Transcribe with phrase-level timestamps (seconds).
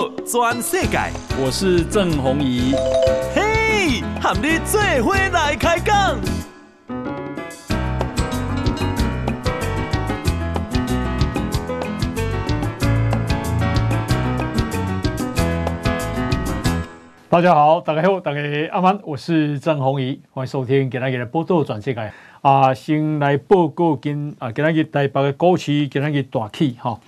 [0.00, 0.98] 报全世界，
[1.38, 2.72] 我是郑宏仪。
[3.34, 6.18] 嘿，和你做伙来开讲。
[17.28, 18.40] 大家好，大家好，大家
[18.72, 22.12] 阿曼，我是郑宏仪，欢迎收听今天的报道全世界。
[22.40, 26.98] 啊，先来报告今啊，今天台北的股市今天大起哈。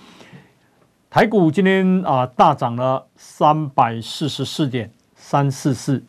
[1.13, 6.03] 台股今天啊大涨了三百四十四点三四四，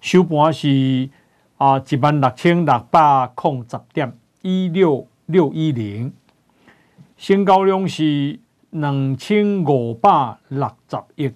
[0.00, 1.08] 收盘是
[1.56, 6.12] 啊一万六千六百空十点一六六一零，
[7.16, 11.32] 成交量是两千五百六十亿。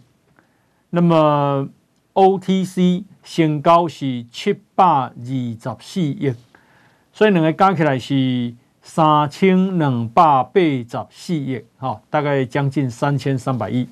[0.91, 1.69] 那么
[2.15, 6.35] OTC 成交是七百二十四亿，
[7.13, 8.57] 所以两个加起来是。
[8.89, 13.87] 三千两百八十四亿，哈，大概将近三千三百亿。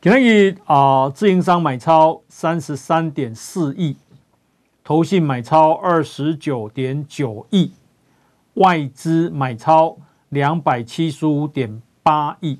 [0.00, 3.96] 今天啊，自营商买超三十三点四亿，
[4.82, 7.70] 投信买超二十九点九亿，
[8.54, 9.96] 外资买超
[10.30, 12.58] 两百七十五点八亿。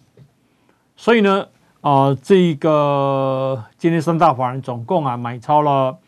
[0.97, 1.49] 所以呢，
[1.81, 5.99] 啊，这个今天三大法人总共啊买超了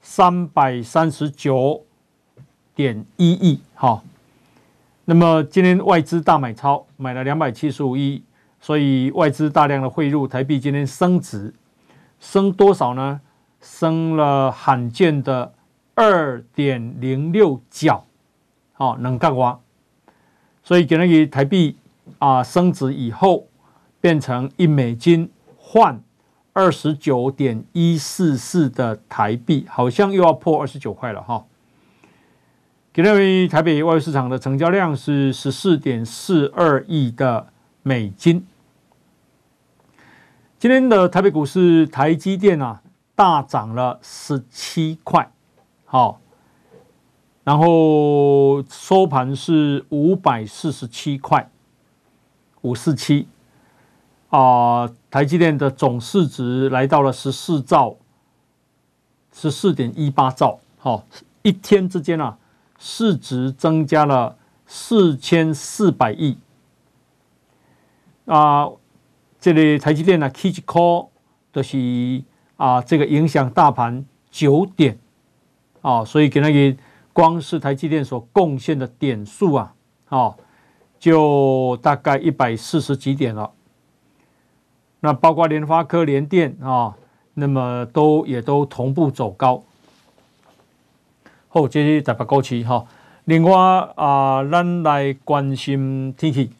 [0.00, 1.84] 三百三十九。
[2.74, 4.02] 点一亿，好，
[5.04, 8.22] 那么今天外资大买超，买了两百七十五亿，
[8.60, 11.52] 所以外资大量的汇入台币，今天升值，
[12.18, 13.20] 升多少呢？
[13.60, 15.52] 升了罕见的
[15.94, 18.04] 二点零六角，
[18.72, 19.58] 好，能干哇？
[20.64, 21.76] 所以给那个台币
[22.18, 23.46] 啊升值以后，
[24.00, 26.02] 变成一美金换
[26.52, 31.44] 二十九点一四四的台币，好像又要破二十九块了哈。
[32.94, 37.46] 今天台北外汇市场的成交量是十四点四二亿的
[37.82, 38.46] 美金。
[40.58, 42.82] 今天的台北股市，台积电啊
[43.14, 45.32] 大涨了十七块，
[45.86, 46.20] 好，
[47.44, 51.50] 然后收盘是五百四十七块，
[52.60, 53.26] 五四七
[54.28, 57.96] 啊，台积电的总市值来到了十四兆，
[59.32, 61.06] 十四点一八兆，好，
[61.40, 62.36] 一天之间啊。
[62.84, 66.36] 市值增加了四千四百亿
[68.24, 68.68] 啊！
[69.38, 71.10] 这里台积电呢，K 一 call
[71.52, 72.24] 都是
[72.56, 74.98] 啊，这个影响大盘九点
[75.80, 76.76] 啊，所以给那个
[77.12, 79.74] 光是台积电所贡献的点数啊，
[80.08, 80.34] 啊，
[80.98, 83.52] 就大概一百四十几点了。
[84.98, 86.96] 那包括联发科、联电啊，
[87.34, 89.62] 那么都也都同步走高。
[91.54, 92.86] 好，这是台北股市哈。
[93.24, 93.54] 另外
[93.94, 96.50] 啊，咱来关心天气。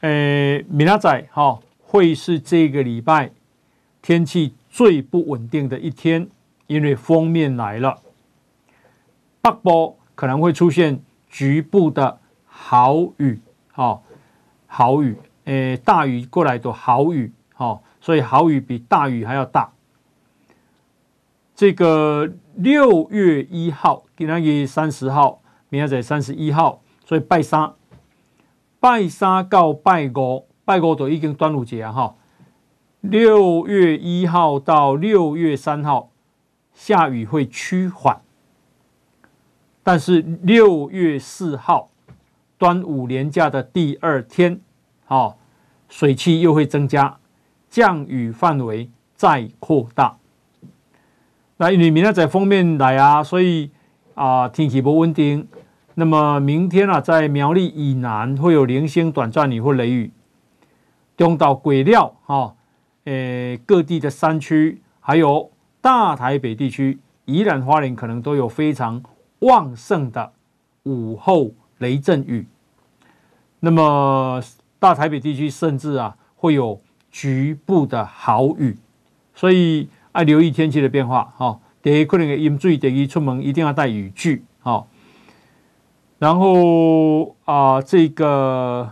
[0.00, 3.30] 诶，明仔哈会是这个礼拜
[4.00, 6.26] 天气最不稳定的一天，
[6.66, 7.98] 因为锋面来了，
[9.42, 13.38] 北部可能会出现局部的豪雨，
[13.70, 14.00] 哈，
[14.66, 15.14] 豪雨，
[15.44, 19.70] 诶，大雨过来的豪雨，哈，所以豪雨比大雨还要大。
[21.54, 27.72] 这个六月一号，今天是三十号，明天在三十一号，所以拜三，
[28.80, 32.16] 拜三到拜五，拜五都已经端午节啊哈。
[33.00, 36.10] 六月一号到六月三号，
[36.72, 38.20] 下雨会趋缓，
[39.84, 41.90] 但是六月四号，
[42.58, 44.60] 端午连假的第二天，
[45.04, 45.38] 好，
[45.88, 47.20] 水汽又会增加，
[47.70, 50.18] 降雨范围再扩大。
[51.56, 53.70] 那因为明天在封面来啊，所以
[54.14, 55.46] 啊天气不稳定。
[55.94, 60.10] 那么明天啊，在苗栗以南会有零星短暂雨或雷雨。
[61.16, 62.56] 中岛、鬼料哈，
[63.04, 69.00] 诶各地的山区，还有大台北地区，宜兰花莲可能都有非常
[69.38, 70.32] 旺盛的
[70.82, 72.48] 午后雷阵雨。
[73.60, 74.42] 那么
[74.80, 76.80] 大台北地区甚至啊会有
[77.12, 78.76] 局部的豪雨，
[79.32, 79.88] 所以。
[80.14, 81.60] 要留意天气的变化，哈。
[81.82, 84.86] 第一，可能饮水，第二，出门一定要带雨具，哈。
[86.18, 88.90] 然后啊，这个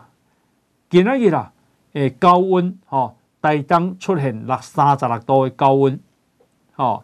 [0.90, 1.52] 今日啦，
[1.94, 5.98] 诶，高温，哈，台东出现六三十六度的高温，
[6.74, 7.02] 哈。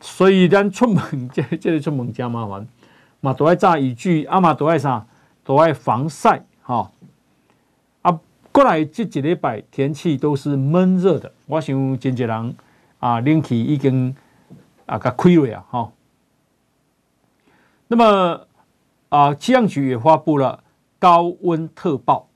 [0.00, 1.02] 所以咱出门，
[1.32, 2.68] 这这里出门真麻烦，
[3.20, 5.06] 嘛都爱带雨具，啊嘛都爱啥，
[5.42, 6.90] 都爱防晒，哈。
[8.02, 8.20] 啊，
[8.52, 12.54] 过来这几礼拜天气都是闷热的，我想真济人。
[12.98, 14.14] 啊，冷气已经
[14.86, 15.92] 啊，给开了啊，哈。
[17.86, 18.40] 那么
[19.08, 20.62] 啊，气象局也发布了
[20.98, 22.28] 高温特报，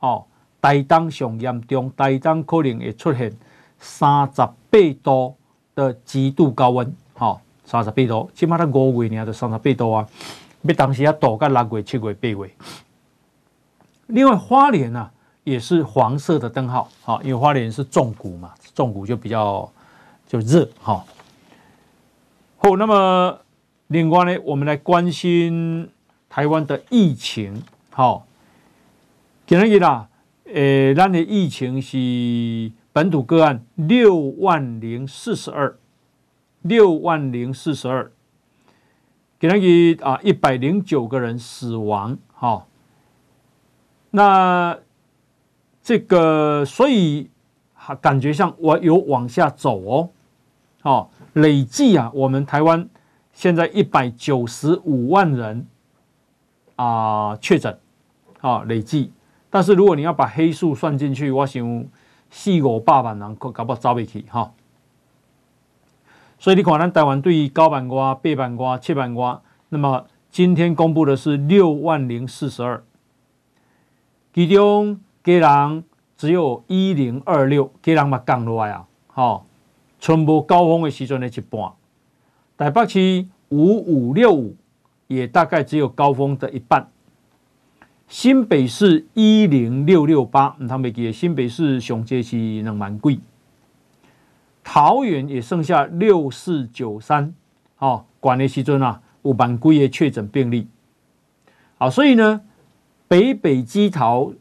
[0.00, 0.24] 哦，
[0.60, 3.32] 台东上严重，台东可能会出现
[3.78, 4.54] 三十八
[5.02, 5.36] 度
[5.74, 10.08] 的极度高温，好，三十八度，起码在五月呢，就三十八度啊，
[10.62, 12.50] 要当时要到六月、七月、八月。
[14.08, 15.12] 另外，花莲呢、啊、
[15.44, 19.70] 也是黄色的灯号，好，因为花莲是重谷嘛，重谷就比较
[20.40, 21.06] 就热，好。
[22.58, 23.40] 好，那么
[23.88, 25.88] 另外呢，我们来关心
[26.28, 28.26] 台湾的疫情，好，
[29.46, 30.08] 今日啦，
[30.44, 35.76] 诶，咱的疫情是本土个案六万零四十二，
[36.62, 38.10] 六万零四十二，
[39.38, 42.68] 今日啊一百零九个人死亡，好。
[44.10, 44.78] 那
[45.82, 47.30] 这个，所以
[48.00, 50.10] 感觉上我有往下走哦，
[50.86, 52.88] 哦，累计啊，我们台湾
[53.32, 55.66] 现在一百九十五万人
[56.76, 57.76] 啊确诊，
[58.40, 59.10] 啊累计，
[59.50, 61.84] 但是如果你要把黑数算进去，我想
[62.30, 64.52] 四五百万人搞不招不起哈。
[66.38, 72.84] 所以你看，咱台湾对于九万多、八万多、七板瓜，那么今天公布的是六万零四十二。
[74.32, 75.82] 其中，基隆
[76.16, 79.45] 只有一零二六，基隆嘛降落来啊，好，
[80.06, 81.72] 全部高峰的时阵的一半。
[82.56, 84.54] 台北市五五六五，
[85.08, 86.88] 也大概只有高峰的一半。
[88.06, 93.18] 新北市一零六六八，他们记得新北市上街是两万贵。
[94.62, 97.34] 桃园也剩下六四九三，
[97.74, 100.68] 好，管的时阵啊，有万贵的确诊病例。
[101.78, 102.42] 好，所以呢。
[103.08, 104.32] 北北基桃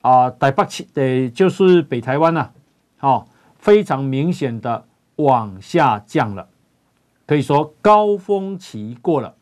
[0.00, 2.50] 啊，台北区的就是北台湾呐，
[2.98, 4.85] 好，非常明显的
[5.16, 6.48] 往下降了，
[7.26, 9.34] 可以说高峰期过了。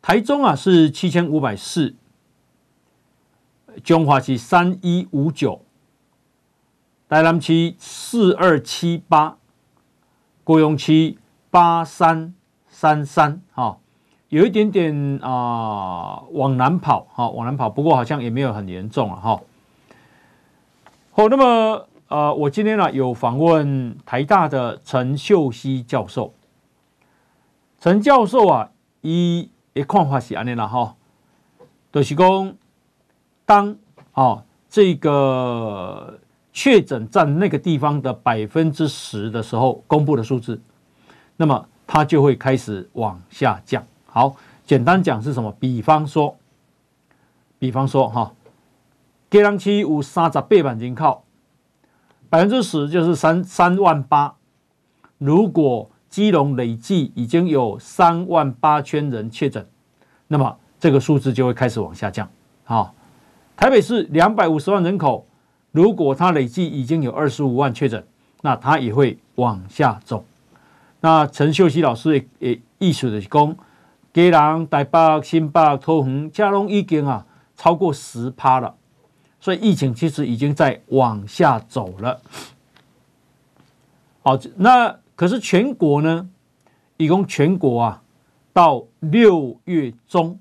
[0.00, 1.94] 台中啊是七千五百四，
[3.82, 5.62] 彰化区三一五九，
[7.08, 9.38] 台南区四二七八，
[10.44, 11.18] 高雄区
[11.50, 12.34] 八三
[12.68, 13.78] 三三，哈。
[14.30, 19.40] 有一点点啊、往南跑，哈，往南跑，不过好像也没有很严重了，哈。
[21.12, 26.34] 好，那么呃，我今天呢有访问台大的陈秀熙教授，
[27.80, 28.70] 陈教授啊，
[29.00, 30.94] 一一看法是安尼啦，哈，
[31.90, 32.54] 就是讲
[33.46, 33.76] 当
[34.12, 36.20] 啊这个
[36.52, 40.60] 确诊占那个地方的百分之十的时候公布的数字，
[41.36, 43.82] 那么它就会开始往下降。
[44.04, 44.36] 好，
[44.66, 45.50] 简单讲是什么？
[45.58, 46.36] 比方说，
[47.58, 48.32] 比方说哈，
[49.30, 51.24] 基隆区有三十八万人口，
[52.28, 54.34] 百分之十就是三三万八。
[55.18, 59.66] 如果基隆累计已经有三万八千人确诊，
[60.28, 62.28] 那么这个数字就会开始往下降。
[62.64, 62.94] 好，
[63.56, 65.26] 台北市两百五十万人口，
[65.72, 68.06] 如果它累计已经有二十五万确诊，
[68.42, 70.24] 那它也会往下走。
[71.00, 73.56] 那陈秀熙老师也也意思的讲。
[74.12, 78.76] 基隆、台北、新北、桃园、嘉隆已经啊超过十趴了，
[79.44, 82.18] 所以疫情其实已经在往下走了。
[84.22, 86.30] 好，那可是全国呢？
[86.96, 88.02] 一共全国啊，
[88.54, 90.40] 到六月中，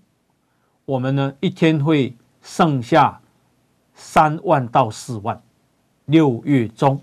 [0.85, 3.19] 我们呢一天会剩下
[3.93, 5.41] 三万到四万。
[6.05, 7.01] 六月中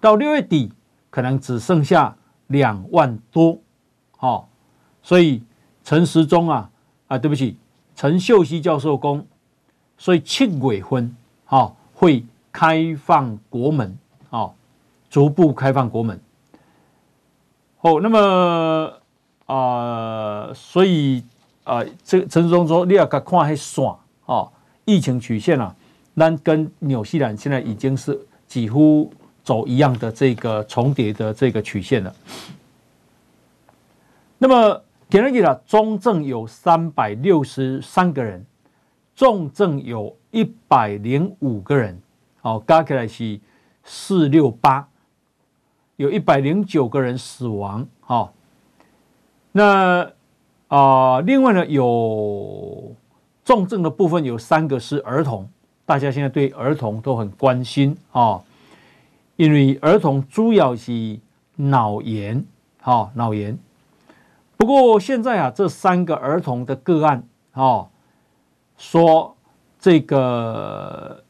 [0.00, 0.70] 到六月底，
[1.10, 2.16] 可能只剩下
[2.46, 3.58] 两万多。
[4.16, 4.48] 好。
[5.02, 5.42] 所以
[5.82, 6.70] 陈时中啊
[7.08, 7.56] 啊，对不起，
[7.96, 9.26] 陈秀熙教授公，
[9.98, 13.96] 所以七月份啊会开放国门
[14.30, 14.50] 啊，
[15.10, 16.20] 逐步开放国门。
[17.78, 18.92] 好，那么
[19.46, 21.22] 啊，所以
[21.64, 23.84] 啊，这陈时中说，你要看看那线
[24.26, 24.48] 啊，
[24.84, 25.74] 疫情曲线啊，
[26.14, 29.12] 那跟纽西兰现在已经是几乎
[29.42, 32.14] 走一样的这个重叠的这个曲线了。
[34.38, 34.82] 那么。
[35.08, 38.44] 今日啦，中正有三百六十三个人，
[39.16, 42.00] 重症有一百零五个人，
[42.42, 43.40] 哦，加起来是
[43.82, 44.86] 四六八，
[45.96, 48.30] 有一百零九个人死亡，哦，
[49.52, 50.12] 那
[50.68, 52.94] 啊、另外呢，有
[53.42, 55.48] 重症的部分有三个是儿童，
[55.86, 58.42] 大家现在对儿童都很关心、哦，
[59.36, 61.18] 因为儿童主要是
[61.54, 62.44] 脑炎，
[62.82, 63.56] 哦，脑炎。
[64.58, 67.22] 不过现在啊，这三个儿童的个案，
[67.54, 67.88] 哦，
[68.78, 69.36] 说
[69.78, 71.22] 这个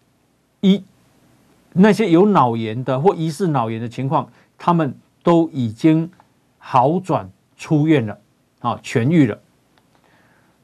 [0.60, 0.82] 一
[1.72, 6.10] 那些有脑炎的或疑似脑炎的情况，他们都已经
[6.58, 8.18] 好转出院了，
[8.60, 9.38] 啊，痊愈了。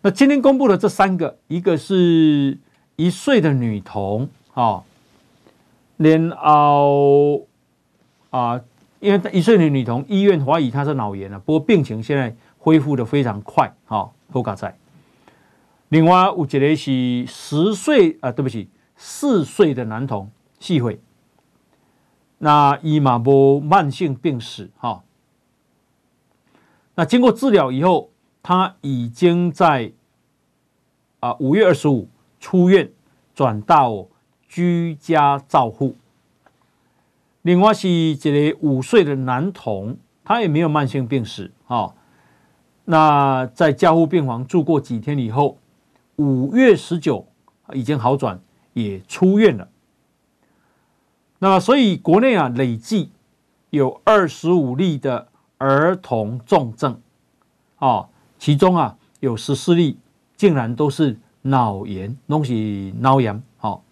[0.00, 2.58] 那今天公布的这三个，一个是
[2.96, 4.82] 一岁的女童啊，
[5.96, 7.46] 然后
[8.30, 8.60] 啊，
[9.00, 14.74] 因为一岁的女童，医院怀疑她是脑炎了，不过病情现在恢复的非常快，好，好加在。
[15.92, 20.98] 另外有一个是十岁啊，对不起，四岁的男童细会，
[22.38, 25.04] 那伊嘛无慢性病史哈。
[26.94, 28.08] 那经过治疗以后，
[28.42, 29.92] 他已经在
[31.20, 32.08] 啊五月二十五
[32.40, 32.90] 出院，
[33.34, 34.06] 转到
[34.48, 35.96] 居家照护。
[37.42, 41.94] 另外是一个五岁的男童，他也没有慢性病史哈。
[42.86, 45.58] 那在加护病房住过几天以后。
[46.16, 47.26] 五月十九
[47.72, 48.40] 已经好转，
[48.74, 49.68] 也出院了。
[51.38, 53.10] 那么，所以国内啊累计
[53.70, 55.28] 有二十五例的
[55.58, 57.00] 儿童重症，
[57.76, 59.98] 啊，其中啊有十四例
[60.36, 63.42] 竟然都是脑炎，东西脑炎。
[63.56, 63.82] 好，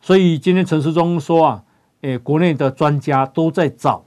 [0.00, 1.64] 所以今天陈时中说啊，
[2.00, 4.04] 诶，国内的专家都在找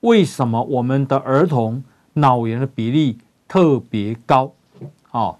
[0.00, 4.52] 为什么我们的儿童脑炎的比例特别高，
[5.10, 5.36] 啊。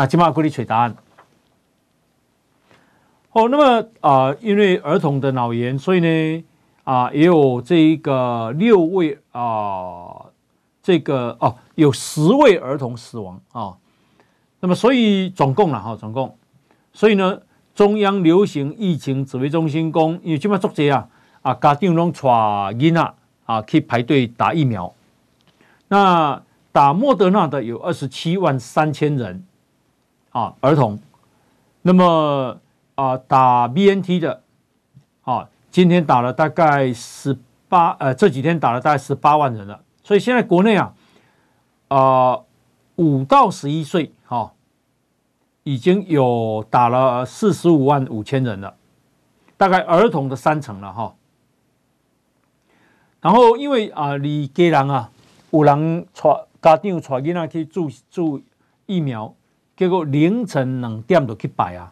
[0.00, 0.96] 那起码给你取答案。
[3.32, 6.44] 哦，那么啊、因为儿童的脑炎，所以呢
[6.84, 10.24] 啊、也有这一个六位啊、
[10.82, 13.76] 这个哦，有十位儿童死亡啊、
[14.60, 16.34] 那么，所以总共了哈，总共，
[16.94, 17.38] 所以呢，
[17.74, 21.06] 中央流行疫情指挥中心公，因为起码做这啊
[21.42, 23.14] 啊，家长拢带囡仔
[23.44, 24.94] 啊去排队打疫苗。
[25.88, 26.42] 那
[26.72, 29.44] 打莫德纳的有二十七万三千人。
[30.30, 30.98] 啊，儿童，
[31.82, 32.60] 那么
[32.94, 34.42] 啊，打 BNT 的，
[35.22, 37.36] 啊，今天打了大概十
[37.68, 40.94] 八，呃，这几天打了大概十八万人了，所以现在国内啊，
[41.88, 42.40] 啊，
[42.94, 44.52] 五到十一岁，哈，
[45.64, 48.76] 已经有打了四十五万五千人了，
[49.56, 51.14] 大概儿童的三成了，哈。
[53.20, 55.10] 然后因为啊，你家人啊，
[55.50, 56.06] 有人
[56.60, 58.40] 带家长带囡仔去注注
[58.86, 59.34] 疫苗。
[59.80, 61.90] 结果凌晨两点就去拜啊，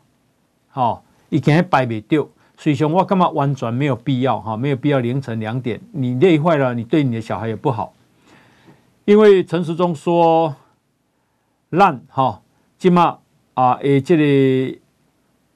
[0.68, 2.28] 好，已经排不掉。
[2.54, 7.94] 所以我感觉完全没有必要哈，没有必要凌晨两点，你累坏了，你对你的小孩也不好。
[9.06, 10.54] 因为陈时中说
[11.70, 12.42] 烂哈，
[12.76, 13.20] 起码
[13.54, 14.78] 啊，诶，这个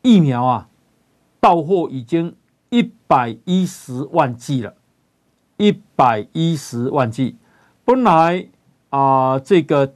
[0.01, 0.69] 疫苗啊，
[1.39, 2.35] 到货已经
[2.71, 4.75] 一百一十万剂了，
[5.59, 7.37] 一百一十万剂，
[7.85, 8.47] 本来
[8.89, 9.93] 啊，这个。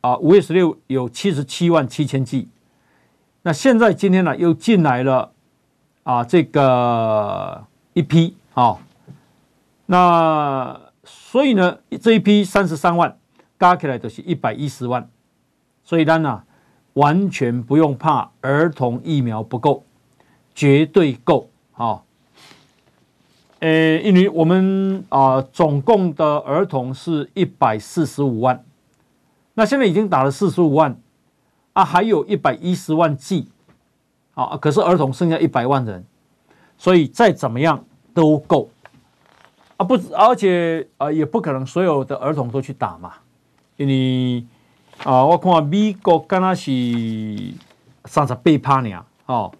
[0.00, 2.48] 啊，五月十六有七十七万七千剂，
[3.42, 5.32] 那现在今天呢又进来了
[6.04, 7.64] 啊，这个
[7.94, 8.78] 一批啊，
[9.86, 13.18] 那所以呢这一批三十三万
[13.58, 15.10] 加起来都是一百一十万，
[15.82, 16.44] 所以呢
[16.92, 19.84] 完全不用怕儿童疫苗不够，
[20.54, 22.02] 绝对够啊！
[23.58, 28.64] 呃，因为我们啊总共的儿童是一百四十五万。
[29.58, 30.96] 那现在已经打了四十五万
[31.72, 33.48] 啊，还有一百一十万剂
[34.34, 36.04] 啊，可是儿童剩下一百万人，
[36.76, 37.84] 所以再怎么样
[38.14, 38.70] 都够。
[39.76, 43.14] 啊，不，而且啊也不可能所有的儿童都去打嘛，
[43.76, 44.44] 因为
[45.02, 46.70] 啊，我看美国刚刚是
[48.04, 49.52] 三十八趴呢，哦，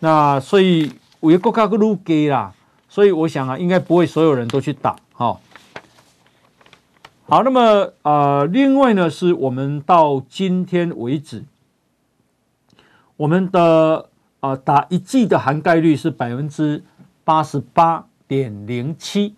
[0.00, 0.90] 那所以
[1.20, 2.52] 有些国家都给啦，
[2.88, 4.96] 所以我想啊，应该不会所有人都去打，
[7.30, 11.44] 好，那么呃，另外呢，是我们到今天为止，
[13.18, 14.08] 我们的
[14.40, 16.82] 呃打一剂的含盖率是百分之
[17.24, 19.34] 八十八点零七，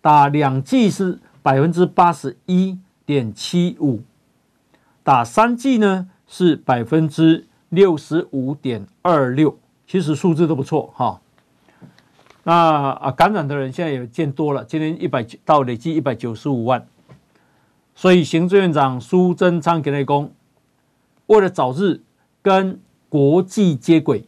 [0.00, 4.00] 打两剂是百分之八十一点七五，
[5.02, 11.20] 打三剂呢是百分之六十五点二六，其实数字都不错哈。
[12.42, 16.86] 那啊，感染的人现在也见多了，今天一百到累计一百九十五万，
[17.94, 20.32] 所以行政院长苏贞昌给内功，
[21.26, 22.00] 为了早日
[22.40, 22.80] 跟
[23.10, 24.24] 国际接轨，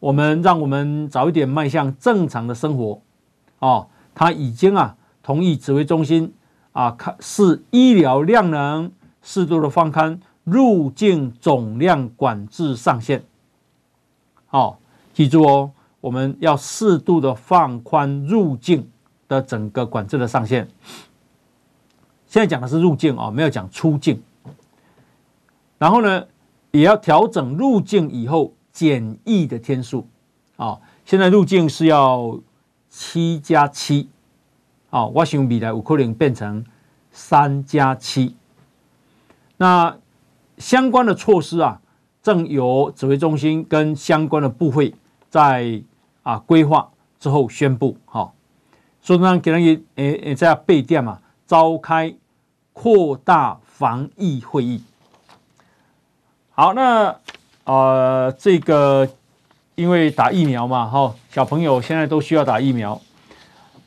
[0.00, 3.02] 我们让我们早一点迈向正常的生活，
[3.58, 6.32] 哦，他已经啊同意指挥中心
[6.72, 8.90] 啊，看视医疗量能
[9.20, 13.22] 适度的放宽入境总量管制上限，
[14.48, 14.78] 哦，
[15.12, 15.70] 记住哦。
[16.06, 18.88] 我们要适度的放宽入境
[19.26, 20.68] 的整个管制的上限。
[22.28, 24.22] 现在讲的是入境啊，没有讲出境。
[25.78, 26.24] 然后呢，
[26.70, 30.06] 也要调整入境以后检疫的天数
[30.56, 30.78] 啊。
[31.04, 32.38] 现在入境是要
[32.88, 34.08] 七加七
[34.90, 36.64] 啊，我想未来有可能变成
[37.10, 38.36] 三加七。
[39.56, 39.98] 那
[40.58, 41.80] 相关的措施啊，
[42.22, 44.94] 正由指挥中心跟相关的部会
[45.28, 45.82] 在
[46.26, 46.90] 啊规划
[47.20, 47.96] 之后宣布。
[48.04, 48.34] 好，
[49.00, 52.12] 所以呢，给人也诶诶在备电嘛，召开
[52.72, 54.82] 扩大防疫会议。
[56.50, 57.14] 好，那
[57.62, 59.08] 呃这个
[59.76, 63.00] 因为打疫苗嘛，哈，小朋友现在都需要打疫苗，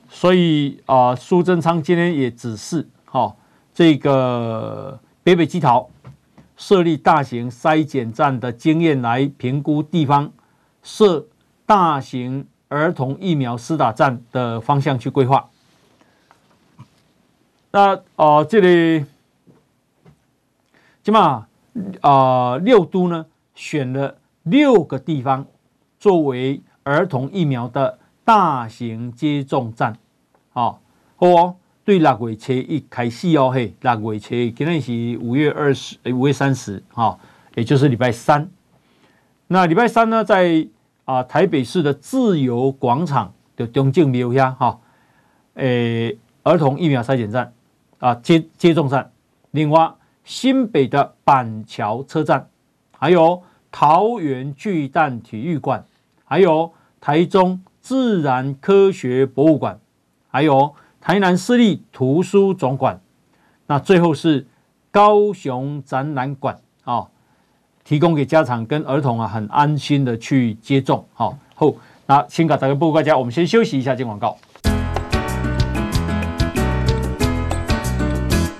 [0.09, 3.35] 所以啊，苏贞昌今天也指示，哈，
[3.73, 5.89] 这个北北基桃。
[6.61, 10.29] 设立大型筛检站的经验来评估地方
[10.83, 11.25] 设
[11.69, 15.51] 大型儿童疫苗施打站的方向去规划。
[17.69, 19.05] 那啊，这里
[21.03, 21.45] 起码
[22.01, 25.45] 啊，六都呢选了六个地方
[25.99, 29.95] 作为儿童疫苗的大型接种站，
[30.51, 30.81] 好，
[31.17, 31.55] 好哦。
[31.85, 37.19] 对六月初一开始哦，嘿，六月初今天是五月二十，五月三十，哈，
[37.53, 38.49] 也就是礼拜三。
[39.45, 40.67] 那礼拜三呢，在
[41.09, 44.79] 啊台北市的自由广场的中正庙下，哈，
[45.55, 47.51] 诶，儿童疫苗筛检站
[47.97, 49.11] 啊接接种站。
[49.49, 49.91] 另外，
[50.23, 52.47] 新北的板桥车站，
[52.95, 55.83] 还有桃园巨蛋体育馆，
[56.25, 59.79] 还有台中自然科学博物馆，
[60.27, 60.75] 还有。
[61.01, 62.99] 台南市立图书总馆，
[63.67, 64.45] 那最后是
[64.91, 66.59] 高雄展览馆，
[67.89, 71.03] 提供给家长跟儿童啊很安心的去接种。
[71.11, 74.37] 好，后那先给大家报告大家，我们先休息一下，进广告。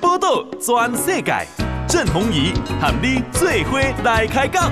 [0.02, 1.46] 报道全世界，
[1.88, 4.72] 郑弘仪和你最伙来开讲。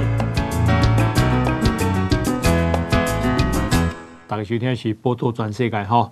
[4.27, 6.11] 大家收听的是报道全世界哈。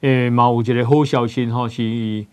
[0.00, 2.26] 诶，嘛有一个好消息哈，是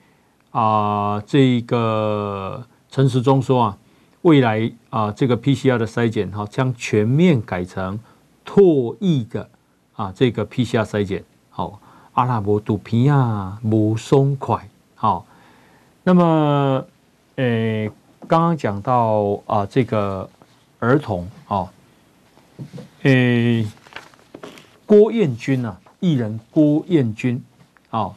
[0.49, 3.77] 啊，这个陈时中说啊，
[4.23, 7.99] 未来啊，这个 PCR 的筛检哈，将全面改成
[8.45, 9.49] 唾液的
[9.93, 11.23] 啊，这个 PCR 筛检。
[11.49, 11.79] 好，
[12.13, 14.69] 阿拉伯肚皮啊，不松快。
[14.93, 15.25] 好，
[16.03, 16.85] 那么
[17.37, 17.89] 诶，
[18.27, 20.29] 刚刚讲到啊，这个
[20.77, 21.71] 儿童啊，
[23.01, 23.65] 诶，
[24.85, 27.43] 郭彦均啊，艺人郭彦均。
[27.89, 28.15] 好，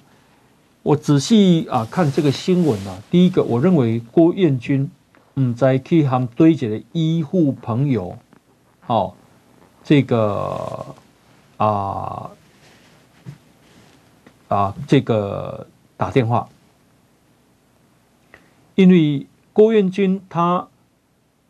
[0.83, 4.91] 我仔细啊看这个新闻啊，第一个，我认为郭彦均
[5.35, 8.17] 嗯在去和对接的医护朋友，
[8.87, 9.15] 哦，
[9.83, 10.95] 这个
[11.57, 12.31] 啊
[14.49, 15.67] 啊这个
[15.97, 16.49] 打电话，
[18.75, 20.69] 因为郭彦军他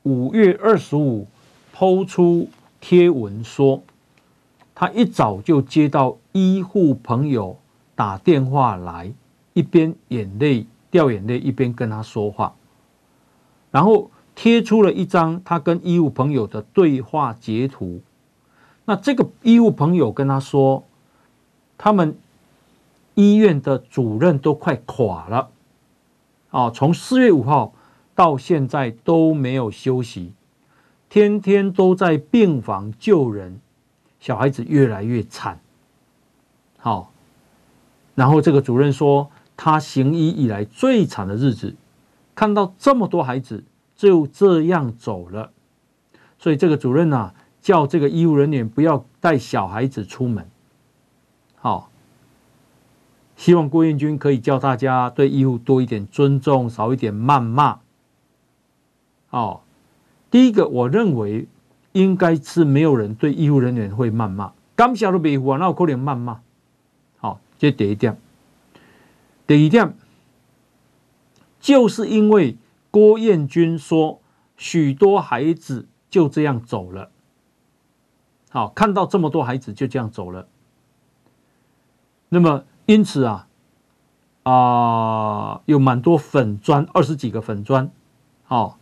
[0.02, 1.26] 五月二十五
[1.72, 2.48] 抛出
[2.80, 3.82] 贴文说，
[4.74, 7.58] 他一早就接到医护朋友。
[7.96, 9.12] 打电话来，
[9.52, 12.52] 一边眼泪掉眼泪，一边跟他说话，
[13.74, 18.00] 然后贴出了一张他跟医务朋友的对话截图。
[18.84, 20.84] 那这个医务朋友跟他说，
[21.76, 22.16] 他们
[23.14, 25.50] 医院的主任都快垮了，
[26.50, 27.74] 啊，从四月五号
[28.14, 30.32] 到现在都没有休息，
[31.08, 33.60] 天天都在病房救人，
[34.20, 35.58] 小孩子越来越惨，
[36.78, 37.10] 好。
[38.14, 41.74] 然后这个主任说，他行医以来最惨的日子，
[42.34, 45.52] 看到这么多孩子就这样走了，
[46.38, 50.46] 所以这个主任呐、啊，叫这个医务人员不要带小孩子出门。
[51.56, 51.90] 好，
[53.36, 57.78] 希望郭彦军可以教大家对医护多一点尊重，少一点谩骂。
[59.28, 59.64] 好，
[60.30, 61.46] 第一个我认为
[61.92, 66.40] 应该是没有人对医护人员会谩骂，刚下都别胡啊，那有可能谩骂。
[67.16, 68.18] 好这第一点，
[69.46, 69.96] 第一点，
[71.64, 72.58] 就是因为
[72.90, 74.20] 郭彦军说
[74.54, 77.10] 许多孩子就这样走了，
[78.50, 80.46] 好，看到这么多孩子就这样走了，
[82.28, 83.48] 那么因此啊，
[84.42, 87.90] 啊、有蛮多粉砖，二十几个粉砖，
[88.44, 88.78] 好，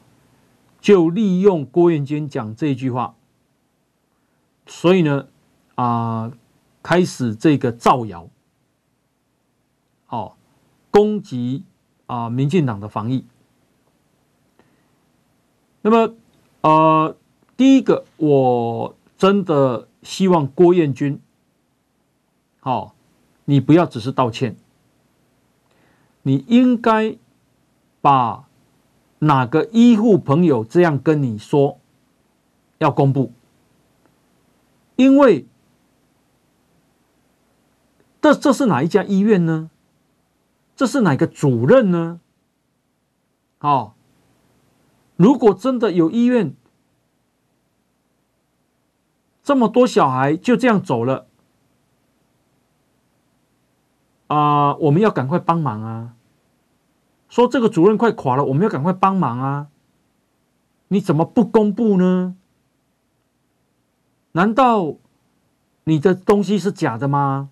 [0.80, 3.14] 就利用郭彦军讲这句话，
[4.66, 5.28] 所以呢，
[5.76, 5.84] 啊、
[6.22, 6.32] 呃，
[6.82, 8.28] 开始这个造谣。
[10.08, 10.34] 哦，
[10.90, 11.64] 攻击
[12.06, 13.24] 啊，民进党的防疫。
[15.82, 16.14] 那么，
[16.60, 17.16] 呃，
[17.56, 21.20] 第一个，我真的希望郭彦军，
[22.60, 22.94] 好、
[23.44, 24.56] 你不要只是道歉，
[26.22, 27.16] 你应该
[28.00, 28.46] 把
[29.18, 31.78] 哪个医护朋友这样跟你说，
[32.78, 33.32] 要公布，
[34.96, 35.46] 因为
[38.20, 39.68] 这这是哪一家医院呢？
[40.82, 42.18] 这是哪个主任呢？
[43.60, 43.92] 哦，
[45.14, 46.56] 如果真的有医院
[49.44, 51.28] 这么多小孩就这样走了
[54.26, 56.16] 啊、我们要赶快帮忙啊！
[57.28, 59.68] 说这个主任快垮了，我们要赶快帮忙啊！
[60.88, 62.34] 你怎么不公布呢？
[64.32, 64.96] 难道
[65.84, 67.50] 你的东西是假的吗？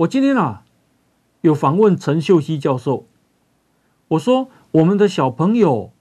[0.00, 0.62] 我今天啊，
[1.42, 3.04] 有访问陈秀熙教授，
[4.08, 5.92] 我说我们的小朋友。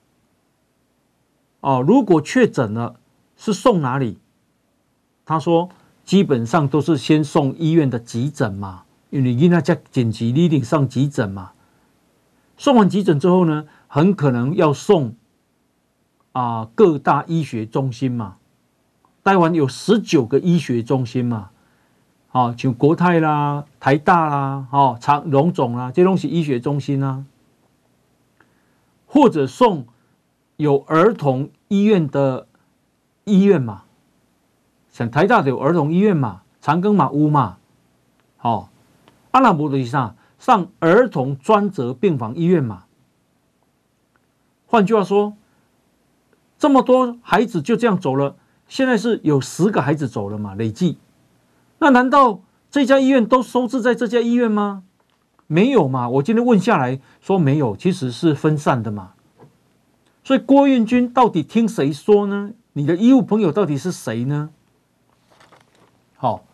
[1.60, 2.96] 啊，如果确诊了，
[3.36, 4.18] 是送哪里？
[5.26, 5.68] 他说，
[6.06, 11.52] 基本上都是先送医院的急诊嘛，因为你那家紧急，你一定上急诊嘛。
[12.56, 15.14] 送完急诊之后呢，很可能要送
[16.32, 18.38] 啊、各大医学中心嘛。
[19.26, 21.50] 台湾有十九个医学中心嘛，
[22.32, 27.26] 啊，像国泰啦、台大啦、哦长荣总啦，这东西医学中心啊，
[29.06, 29.86] 或者送。
[30.60, 32.46] 有儿童医院的
[33.24, 33.84] 医院嘛，
[34.92, 37.60] 像台大的有儿童医院嘛，长庚嘛有嘛，
[38.36, 38.70] 好，
[39.32, 42.84] 阿拉伯的以上上儿童专责病房医院嘛。
[44.68, 45.38] 换句话说，
[46.58, 48.36] 这么多孩子就这样走了，
[48.68, 50.98] 现在是有十个孩子走了嘛，累计。
[51.80, 54.84] 那难道这家医院都收治在这家医院吗？
[55.48, 59.14] 没有嘛，我今天问下来说没有，其实是分散的嘛。
[60.24, 62.52] 所以郭彦军到底听谁说呢？
[62.74, 64.52] 你的医务朋友到底是谁呢？
[66.16, 66.46] 好，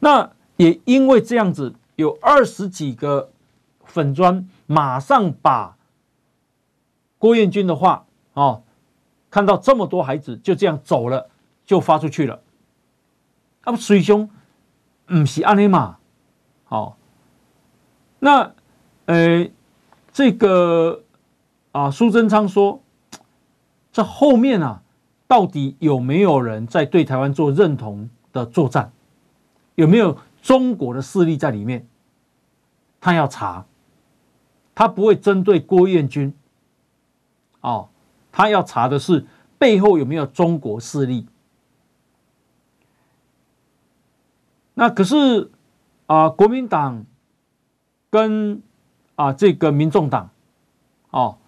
[0.00, 3.30] 那也因为这样子，有二十几个
[3.84, 5.76] 粉砖马上把
[7.18, 8.62] 郭彦军的话哦，
[9.30, 11.30] 看到这么多孩子就这样走了，
[11.64, 12.40] 就发出去了。
[13.64, 14.28] 那么水兄，
[15.06, 15.98] 不是安尼嘛？
[16.64, 16.96] 好，
[18.18, 18.52] 那
[19.06, 19.50] 呃，
[20.12, 21.02] 这个
[21.72, 22.80] 啊，苏贞昌说。
[23.92, 24.82] 这后面啊，
[25.28, 28.90] 到底有没有人在对台湾做认同的作战？
[29.76, 31.86] 有没有中国的势力在里面？
[33.00, 33.66] 他要查，
[34.74, 36.34] 他不会针对郭彦均，
[37.60, 37.88] 哦，
[38.32, 39.24] 他要查的是
[39.58, 41.28] 背后有没有中国势力。
[44.74, 45.50] 那可是
[46.06, 47.04] 啊，国民党
[48.10, 48.62] 跟
[49.14, 50.30] 啊这个民众党，
[51.10, 51.38] 哦。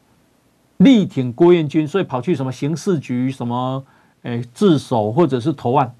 [0.78, 3.86] 力挺郭彦军，所以跑去什么刑事局、什么
[4.24, 5.94] 诶自首或者是投案，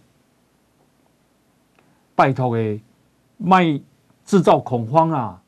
[2.15, 2.83] 拜托诶，
[3.39, 3.81] 卖
[4.27, 5.43] 制造恐慌啊！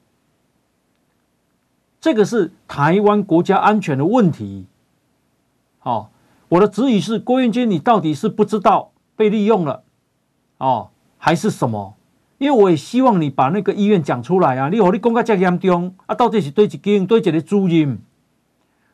[2.01, 4.65] 这个是台湾国家安全的问题。
[5.79, 6.11] 好，
[6.49, 9.83] 我的质疑是郭彦军，你到底是不知道被利用了
[10.57, 10.89] 哦，
[11.19, 11.95] 还是什么？
[12.39, 14.69] 因为我也希望你把那个医院讲出来啊！
[14.69, 17.99] 你和你讲个这严重啊，到底是对一间对一个主任？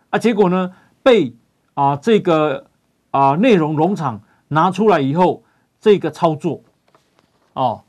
[0.09, 1.37] 啊，结果呢，被
[1.75, 2.67] 啊这个
[3.11, 5.43] 啊内容农场拿出来以后，
[5.79, 6.63] 这个操作
[7.53, 7.83] 哦，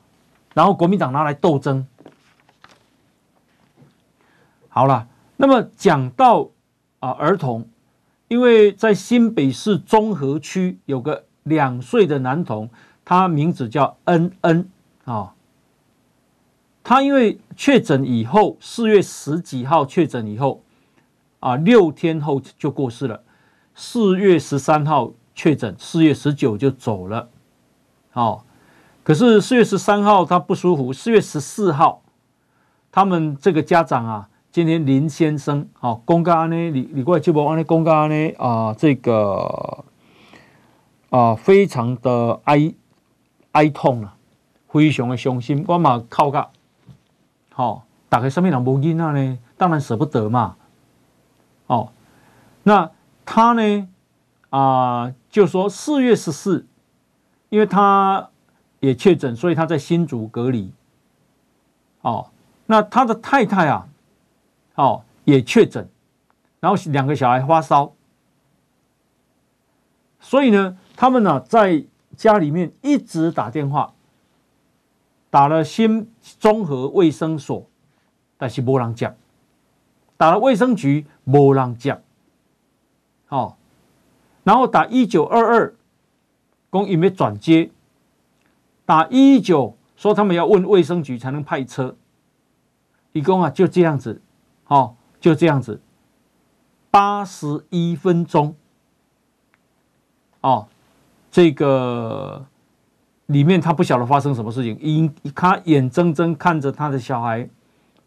[0.53, 1.87] 然后国民党拿来斗争。
[4.67, 6.49] 好了，那么讲到
[6.99, 7.69] 啊儿童，
[8.27, 12.69] 因为在新北市中和区有个两岁的男童，
[13.05, 14.69] 他名字叫恩恩
[15.05, 15.33] 啊，
[16.83, 20.61] 他因为确诊以后，四月十几号确诊以后。
[21.41, 23.21] 啊，六天后就过世了。
[23.75, 27.29] 四月十三号确诊，四月十九就走了。
[28.13, 28.41] 哦，
[29.03, 32.01] 可是四月十三号他不舒服，四月十四号，
[32.91, 39.85] 他们这个家长啊，今天林先生，哦，公告呢，你你过来接我，安呢公告呢，啊，这个
[41.11, 42.73] 啊，非常的哀
[43.55, 44.15] 哀痛啊，
[44.67, 45.63] 非常的伤心。
[45.65, 46.49] 我嘛靠个，
[47.53, 49.39] 好、哦，大概什么人无囡仔呢？
[49.57, 50.57] 当然舍不得嘛。
[51.67, 51.91] 哦，
[52.63, 52.91] 那
[53.25, 53.87] 他呢？
[54.51, 56.65] 啊、就说四月十四，
[57.49, 58.29] 因为他
[58.79, 60.71] 也确诊，所以他在新竹隔离。
[61.99, 62.29] 哦，
[62.65, 63.87] 那他的太太啊，
[64.75, 65.89] 哦也确诊，
[66.61, 67.91] 然后两个小孩发烧，
[70.21, 71.83] 所以呢，他们呢在
[72.15, 73.93] 家里面一直打电话，
[75.29, 77.67] 打了新综合卫生所，
[78.37, 79.15] 但是没人接。
[80.17, 82.01] 打了卫生局，没人接，
[83.25, 83.57] 好，
[84.43, 85.75] 然后打一九二二，
[86.71, 87.69] 讲有没有转接，
[88.85, 91.97] 打一九，说他们要问卫生局才能派车，
[93.11, 94.21] 一共啊就这样子，
[94.63, 95.81] 好，就这样子，
[96.89, 98.55] 八十一分钟，
[100.39, 100.69] 哦，
[101.35, 102.45] 这个
[103.25, 107.49] 里面他不晓得发生什么事情，因他眼睁睁看着他的小孩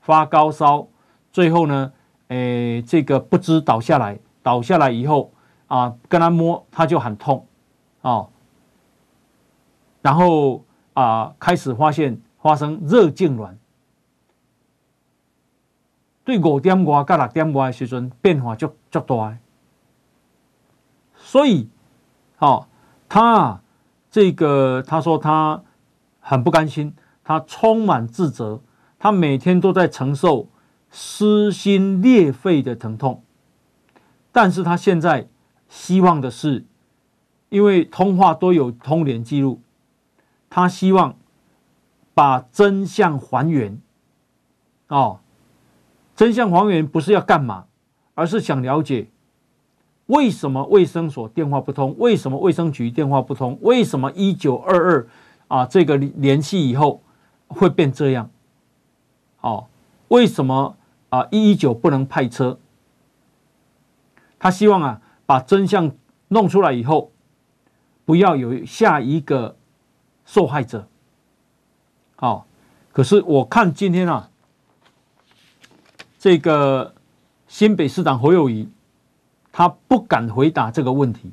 [0.01, 0.89] 发高烧，
[1.31, 1.93] 最后呢。
[2.29, 5.33] 诶，这个不知倒下来，倒下来以后，
[5.67, 7.47] 啊跟他摸，他就很痛
[8.03, 8.29] 哦，
[10.03, 10.63] 然后
[10.93, 13.55] 啊开始发现发生热痉挛，
[16.23, 19.39] 对五点外到六点外的时阵变化就就大，
[21.15, 21.67] 所以
[22.39, 22.68] 哦
[23.09, 23.63] 他啊
[24.11, 25.63] 这个他说他
[26.21, 26.95] 很不甘心，
[27.25, 28.61] 他充满自责，
[28.99, 30.49] 他每天都在承受
[30.91, 33.23] 撕心裂肺的疼痛。
[34.31, 35.29] 但是他现在
[35.69, 36.65] 希望的是，
[37.49, 39.61] 因为通话都有通联记录，
[40.51, 41.17] 他希望
[42.15, 43.81] 把真相还原。
[44.89, 45.21] 哦，
[46.15, 47.67] 真相还原不是要干嘛，
[48.15, 49.09] 而是想了解
[50.09, 55.09] 为什么卫生所电话不通，为什么卫生局电话不通，为什么一九二二
[55.49, 57.03] 啊这个联系以后
[57.47, 58.31] 会变这样？
[59.41, 59.67] 哦，
[60.09, 60.77] 为什么
[61.11, 62.59] 啊一一九不能派车？
[64.39, 65.91] 他希望啊，把真相
[66.29, 67.13] 弄出来以后，
[68.05, 69.57] 不要有下一个
[70.25, 70.89] 受害者。
[72.17, 72.47] 好，
[72.93, 74.31] 可是我看今天啊，
[76.19, 76.95] 这个
[77.47, 78.69] 新北市长侯友宜，
[79.59, 81.33] 他不敢回答这个问题。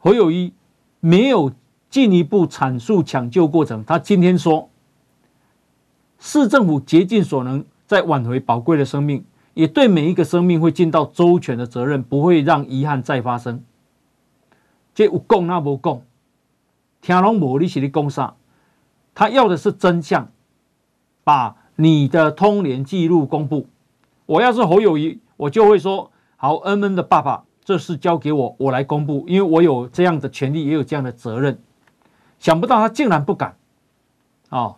[0.00, 0.52] 侯友宜
[0.98, 1.52] 没有
[1.88, 3.84] 进一步阐述抢救过程。
[3.84, 4.68] 他今天说，
[6.18, 9.24] 市政府竭尽所能在挽回宝贵的生命。
[9.54, 13.62] 也对每一个生命会尽到周全的责任，不会让遗憾再发生。
[14.96, 16.02] 这有讲那无讲，
[17.00, 18.34] 听拢无你是咧讲啥？
[19.14, 20.28] 他要的是真相，
[21.22, 23.68] 把你的通联记录公布。
[24.26, 26.10] 我要是侯友宜，我就会说：
[26.42, 31.62] 好，恩恩的爸爸，这事交给我，我来公布，因为我有这样的权利，也有这样的责任。
[32.40, 33.56] 想不到他竟然不敢，
[34.50, 34.74] 哦，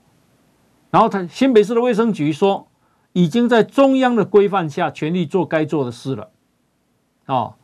[0.90, 2.68] 然后他新北市的卫生局说。
[3.16, 6.32] 已经在中央的规范下，全力做该做的事了，
[7.26, 7.54] 啊、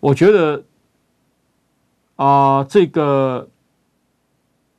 [0.00, 0.64] 我觉得
[2.16, 3.50] 啊、这个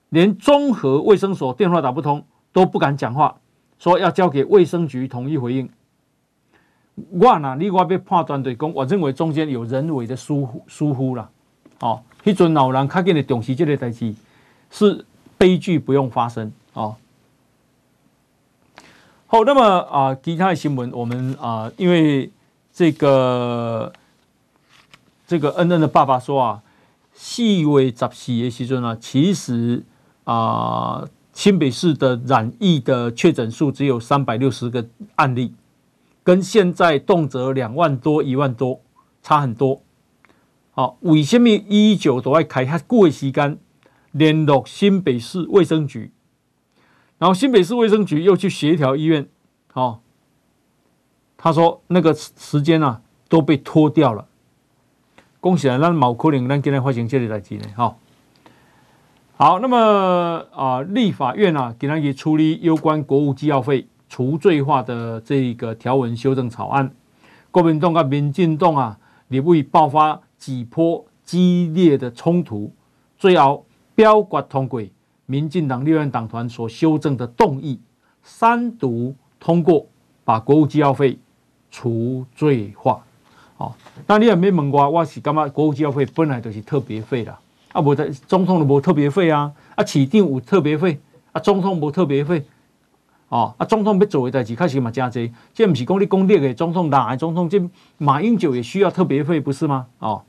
[0.09, 3.39] 连综合卫生所电话打不通都不敢讲话，
[3.77, 5.69] 说要交给卫生局统一回应。
[7.11, 11.29] 我呢，你我要判断对公，我认为中间有人为的疏忽疏忽了，
[11.79, 14.13] 哦，一尊老人看见的重视这个代志，
[14.71, 15.05] 是
[15.37, 16.95] 悲剧不用发生，哦。
[19.27, 22.31] 好，那么啊、其他的新闻，我们啊、因为
[22.73, 23.93] 这个
[25.27, 26.63] 这个恩恩的爸爸说啊，
[27.13, 29.83] 细微杂细的时阵呢，其实
[30.23, 30.33] 啊、
[31.01, 34.83] 呃，新北市的染疫的确诊数只有三百六十个
[35.15, 35.53] 案例，
[36.29, 38.81] 跟现在动辄两万多、一万多
[39.23, 39.81] 差很多。
[40.69, 43.57] 好，为什么一九都要开遐久的时间
[44.11, 46.11] 联络新北市卫生局？
[47.17, 49.27] 然后新北市卫生局又去协调医院，
[49.73, 50.01] 哦，
[51.35, 54.27] 他说那个时间啊都被拖掉了。
[55.39, 57.95] 恭喜啊，那毛可能咱今天发生这里代志呢，哈。
[59.35, 66.91] 好，那么啊、立法院啊，给他也处理有关国务机要费除罪化的这个条文修正草案。
[67.51, 72.71] 国民党跟民进党啊，立委爆发几波激烈的冲突，
[73.17, 74.81] 最后表决通过。
[75.25, 77.79] 民进党立院党团所修正的动议，
[78.23, 79.85] 三读通过，
[80.23, 81.19] 把国务机要费
[81.69, 83.03] 除罪化。
[83.57, 83.71] 哦，
[84.07, 87.39] 那你也没问我，我是感觉国务机要费本来就是特别费啦。
[87.73, 90.99] 啊，无的总统都无特别费啊，啊，起定有特别费，
[91.31, 92.43] 啊，总统无特别费。
[93.29, 97.59] 哦，啊，总统要做的代志，开始嘛加济，这不是讲你讲列的总统，哪个总统这
[97.97, 99.87] 马英九也需要特别费，不是吗？
[99.99, 100.23] 哦，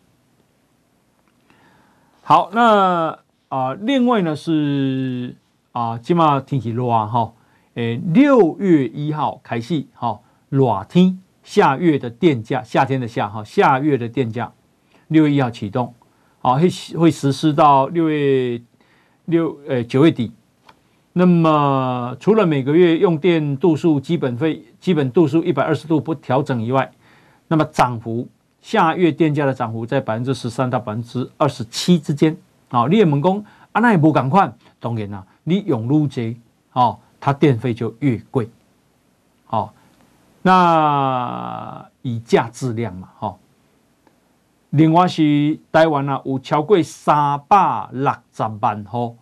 [2.23, 3.19] 好，那。
[3.51, 5.35] 啊，另外呢是
[5.73, 7.33] 啊，今嘛天气热啊哈，
[7.75, 14.53] 诶，六月一号开始哈，热天下月的电价，夏天的夏哈，下月的电价，
[15.09, 15.93] 六月一号启动，
[16.43, 18.63] 啊，会会实施到六月
[19.25, 20.31] 六诶九月底。
[21.21, 26.91] 那么除了每个月用电度数基本费基本度数一百二十度不调整以外，
[27.49, 28.27] 那么涨幅
[28.63, 32.35] 下月电价的涨幅在百分之十三到百分之二十七之间。
[32.71, 33.37] 好，你也猛讲，
[33.73, 36.35] 啊，那也不赶快，当然啦，你用越多，
[36.73, 38.49] 哦，它电费就越贵，
[39.45, 39.75] 好，
[40.41, 43.37] 那以价质量嘛，哈。
[44.71, 49.19] 另外是台湾啊，有超过三百六十万户，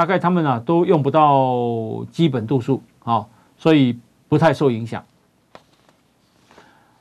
[0.00, 3.26] 大概他们啊都用不到基本度数，啊，
[3.58, 5.04] 所以不太受影响。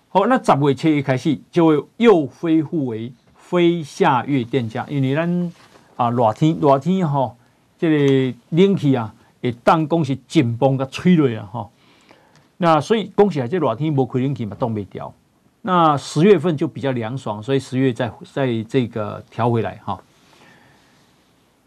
[0.09, 5.53] 好，那十月七日开始就会又恢复为非下月电价，因为咱。
[5.95, 7.37] 啊，热天热天吼，
[7.77, 11.71] 这个冷气啊，会当讲是紧绷甲吹落啊吼。
[12.57, 15.13] 那所以讲起来，这热天无开冷气嘛，冻未调。
[15.61, 19.97] 那十月份就比较凉爽，所以十月再再这个调回来哈。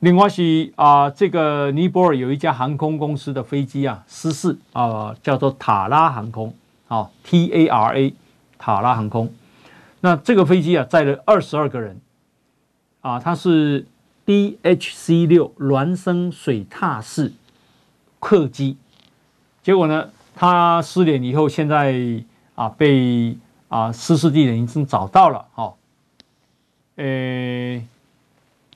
[0.03, 6.53] 另外是啊，这个尼泊尔有一家航空公司的飞机啊失事啊，叫做塔拉航空
[6.89, 8.15] 啊，T A R A
[8.59, 9.33] 塔拉航空。
[10.01, 12.01] 那这个飞机啊载了二十二个人
[13.01, 13.87] 啊，它是
[14.27, 17.33] D H C 六孪生水獭式
[18.19, 18.77] 客机。
[19.63, 21.95] 结果呢，它失联以后，现在
[22.57, 23.37] 啊被
[23.69, 25.75] 啊失事地点已经找到了哈。
[26.97, 27.87] 诶。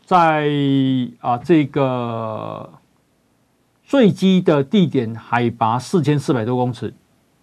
[0.07, 0.49] 在
[1.19, 2.71] 啊，这个
[3.85, 6.95] 坠机的地点海拔四千四百多公尺，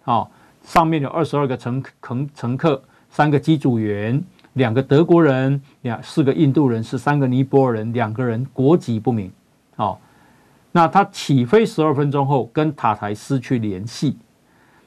[0.04, 0.26] 啊，
[0.62, 4.24] 上面有二十二个乘乘乘客，三个机组员，
[4.54, 9.30] 两个德国人，两四个印度人，十三个尼泊尔人，两个人国籍不明。
[9.76, 9.98] 哦，
[10.72, 14.16] 那他起飞十二分钟后跟塔台失去联系，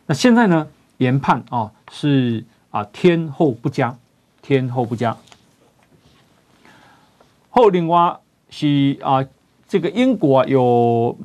[0.08, 3.96] 那现在呢，研判啊是啊天候不佳，
[4.42, 5.16] 天候不佳。
[7.58, 8.16] 后另外
[8.52, 9.26] 是啊，
[9.68, 11.18] 这个英国有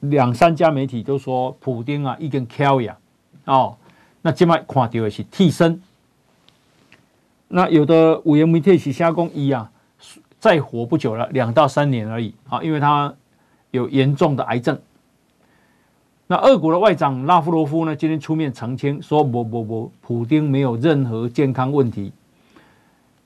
[0.00, 2.94] 两三家媒体都说，普丁啊已经翘呀
[3.46, 3.74] 哦，
[4.20, 5.80] 那今麦看到的是替身。
[7.48, 9.70] 那有的五言媒体是瞎公一啊，
[10.38, 13.14] 再活不久了，两到三年而已啊，因为他
[13.70, 14.78] 有严重的癌症。
[16.26, 22.12] 那俄国的外长拉夫罗夫呢，今天出面澄清说，不不不，普丁没有任何健康问题，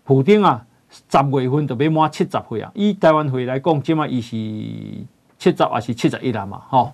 [0.05, 0.65] 普丁啊。
[1.09, 2.71] 十月份就要满七十岁啊！
[2.75, 6.63] 以台湾岁来讲，即马伊是七十还是七十一了嘛？
[6.69, 6.93] 吼，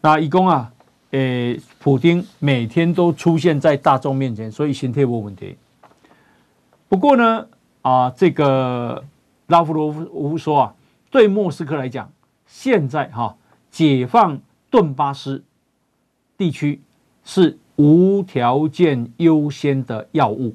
[0.00, 0.72] 那伊讲啊，
[1.12, 5.56] 诶、普丁每天都出现在大众面前，所以身体无问题。
[6.88, 7.46] 不过呢，
[7.82, 9.04] 啊，这个
[9.46, 10.74] 拉夫罗夫说啊，
[11.10, 12.10] 对莫斯科来讲，
[12.46, 13.36] 现在哈、
[13.70, 15.44] 解放顿巴斯
[16.36, 16.80] 地区
[17.24, 20.54] 是无条件优先的要务，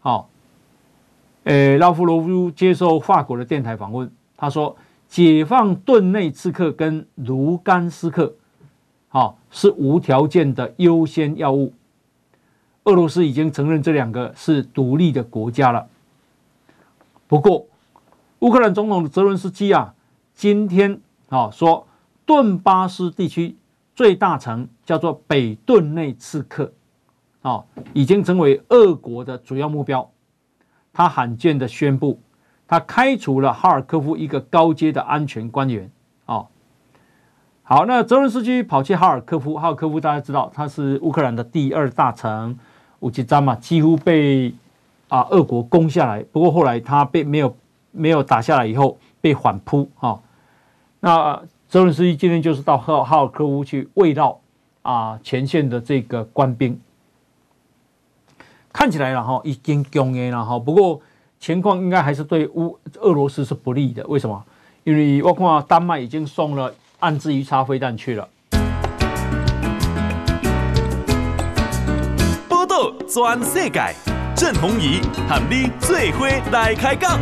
[0.00, 0.28] 好、
[1.46, 8.34] 诶，拉夫罗夫接受法国的电台访问，他说：“解放顿内茨克跟卢甘斯克，
[9.06, 11.72] 好是无条件的优先要务。
[12.82, 15.86] 俄罗斯已经承认这两个是独立的国家了。
[17.28, 17.66] 不过，
[18.40, 19.94] 乌克兰总统泽伦斯基啊，
[20.34, 21.86] 今天啊说，
[22.24, 23.54] 顿巴斯地区
[23.94, 26.72] 最大城叫做北顿内茨克，
[27.42, 30.10] 啊，已经成为俄国的主要目标。”
[30.96, 32.18] 他罕见的宣布，
[32.66, 35.90] 他开除了哈尔科夫一个高阶的安全官员。
[36.24, 36.46] 哦，
[37.62, 42.58] 好，那泽伦斯基跑去哈尔科夫，哈尔科夫大家知道，它是乌克兰的第二大城，
[43.00, 44.54] 乌吉扎嘛，几乎被
[45.08, 46.22] 啊俄国攻下来。
[46.32, 47.54] 不过后来他被没有
[47.92, 49.86] 没有打下来以后，被反扑。
[49.96, 50.18] 哈，
[51.00, 54.38] 那泽伦斯基今天就是到哈哈尔科夫去慰劳
[54.80, 56.80] 啊前线的这个官兵。
[58.76, 60.58] 看起来了哈，已经强硬了哈。
[60.58, 61.00] 不过
[61.40, 64.06] 情况应该还是对乌俄罗斯是不利的。
[64.06, 64.44] 为什么？
[64.84, 68.28] 因为我看丹麦已经送了暗之鱼叉飞弹去了。
[72.46, 73.94] 报道全世界，
[74.36, 77.18] 郑弘仪和你最伙来开讲。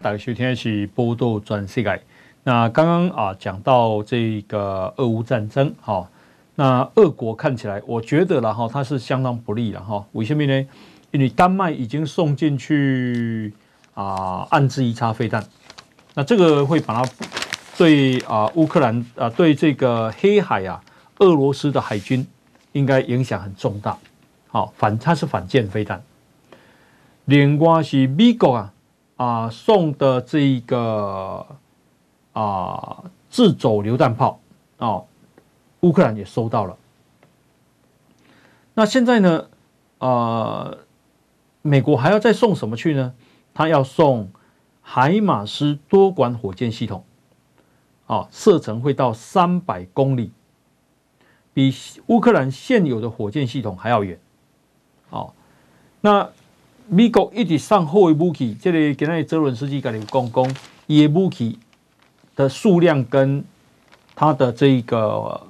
[0.00, 2.00] 大家收听的是报道全世界。
[2.44, 6.08] 那刚刚啊讲到这个俄乌战争哈。
[6.60, 10.04] 那俄国看起来，我觉得了哈，它是相当不利了哈。
[10.10, 10.66] 为什么呢？
[11.12, 13.54] 因为丹麦已经送进去
[13.94, 15.44] 啊暗之鱼叉飞弹，
[16.14, 17.10] 那这个会把它
[17.76, 20.82] 对啊乌克兰啊对这个黑海啊
[21.20, 22.26] 俄罗斯的海军
[22.72, 23.96] 应该影响很重大。
[24.48, 26.02] 好，反它是反舰飞弹。
[27.26, 28.72] 另外是美国啊
[29.14, 31.46] 啊送的这一个
[32.32, 34.40] 啊自走榴弹炮
[34.78, 35.02] 啊。
[35.80, 36.76] 乌克兰也收到了，
[38.74, 39.46] 那现在呢？
[39.98, 40.78] 呃，
[41.62, 43.14] 美国还要再送什么去呢？
[43.52, 44.30] 他要送
[44.80, 47.04] 海马斯多管火箭系统，
[48.06, 50.30] 啊，射程会到三百公里，
[51.52, 51.74] 比
[52.06, 54.18] 乌克兰现有的火箭系统还要远。
[55.10, 55.32] 哦，
[56.00, 56.28] 那
[56.88, 60.56] 美国一直上后一武器，这里给那泽伦斯基跟你讲讲，
[60.86, 61.58] 伊的武器
[62.34, 63.44] 的数量跟
[64.16, 65.47] 他的这个。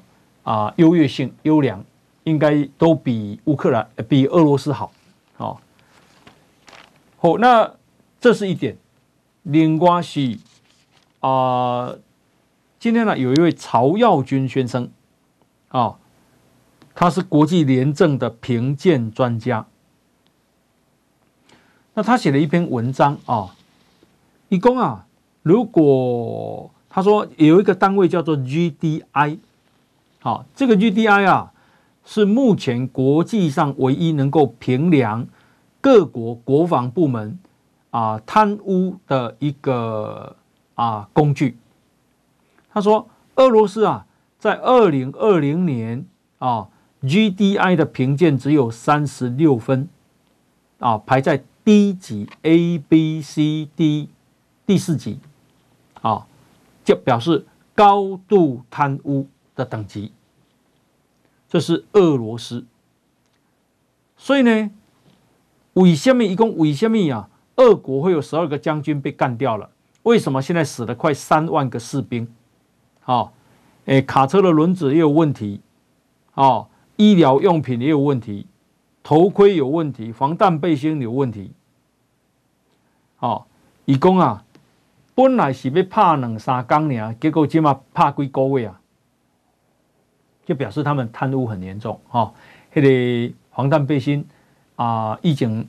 [0.49, 1.85] 啊，优越性、优良，
[2.25, 4.91] 应该都比乌克兰、比俄罗斯好。
[5.37, 5.61] 好，
[7.19, 7.75] 好，那
[8.19, 8.79] 这是一点。
[9.43, 10.39] 另外是
[11.21, 11.95] 啊，
[12.81, 14.89] 今天呢，有一位曹耀军先生
[15.69, 15.97] 啊，
[16.95, 19.67] 他是国际廉政的评鉴专家。
[21.93, 23.55] 那他写了一篇文章啊，
[24.49, 25.05] 一共啊，
[25.43, 29.41] 如果他说有一个单位叫做 GDI。
[30.21, 31.53] 好，这个 GDI 啊，
[32.05, 35.27] 是目前国际上唯一能够评量
[35.81, 37.39] 各国国防部门
[37.91, 40.35] 啊贪污的一个
[40.75, 41.57] 啊工具。
[42.71, 44.07] 他说，俄罗斯啊，
[44.39, 46.05] 在二零二零年
[46.39, 46.69] 啊
[47.03, 49.89] ，GDI 的评鉴只有三十六分，
[50.81, 54.09] 啊，排在 D 级 A B C D
[54.67, 55.21] 第四级，
[56.03, 56.27] 啊，
[56.85, 60.13] 就表示高度贪污的等级。
[61.49, 62.65] 这是俄罗斯，
[64.17, 64.71] 所以呢，
[65.73, 67.29] 为什么一共为什么啊？
[67.57, 69.69] 俄国会有十二个将军被干掉了？
[70.05, 72.29] 为什么现在死了快三万个士兵？
[73.01, 73.33] 好，
[73.87, 75.61] 诶，卡车的轮子也有问题，
[76.35, 78.47] 哦，医疗用品也有问题，
[79.03, 81.51] 头盔有问题，防弹背心有问题。
[83.17, 83.49] 好，
[83.87, 84.45] 一共啊，
[85.15, 88.81] 本来是要拍两三工呢，结果起码拍几个月啊。
[90.49, 92.33] 就表示他们贪污很严重哈，
[92.73, 94.27] 那个防弹背心
[94.77, 95.69] 啊，已经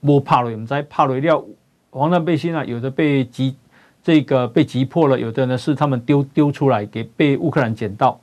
[0.00, 1.44] 没怕了，我们在怕了料
[1.92, 3.54] 防弹背心啊，有的被击
[4.02, 8.18] 这个被击破了，有的呢是他们丢丢出来给被乌克兰捡到。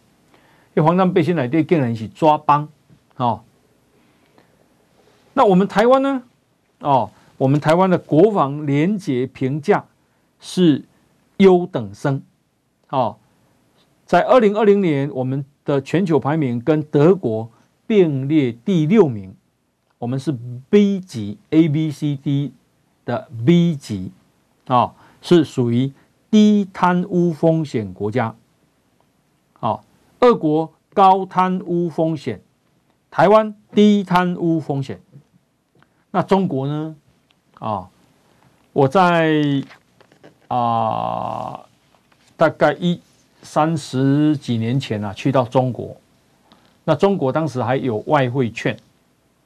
[0.74, 2.68] 因为防弹背心来对更人一起抓帮
[3.16, 3.42] 哦。
[5.34, 6.22] 那我们台湾呢？
[6.82, 9.86] 哦，我们台湾的国防廉洁评价
[10.42, 10.84] 是
[11.38, 12.22] 优等生。
[12.90, 13.16] 哦，
[14.06, 15.46] 在二零二零年我们。
[15.68, 17.52] 的全球排名跟德国
[17.86, 19.36] 并列第六名，
[19.98, 20.34] 我们是
[20.70, 22.54] B 级 A B C D
[23.04, 24.14] 的 B 级
[24.68, 25.92] 啊，是属于
[26.32, 28.34] 低贪污风险国家。
[29.60, 29.84] 好，
[30.22, 32.42] 俄国高贪污风险，
[33.12, 35.02] 台湾低贪污风险。
[36.12, 36.96] 那中国呢？
[37.60, 37.90] 啊，
[38.72, 39.34] 我在
[40.48, 41.60] 啊，
[42.38, 43.02] 大概一。
[43.48, 45.96] 三十几年前啊，去到中国，
[46.84, 48.78] 那中国当时还有外汇券，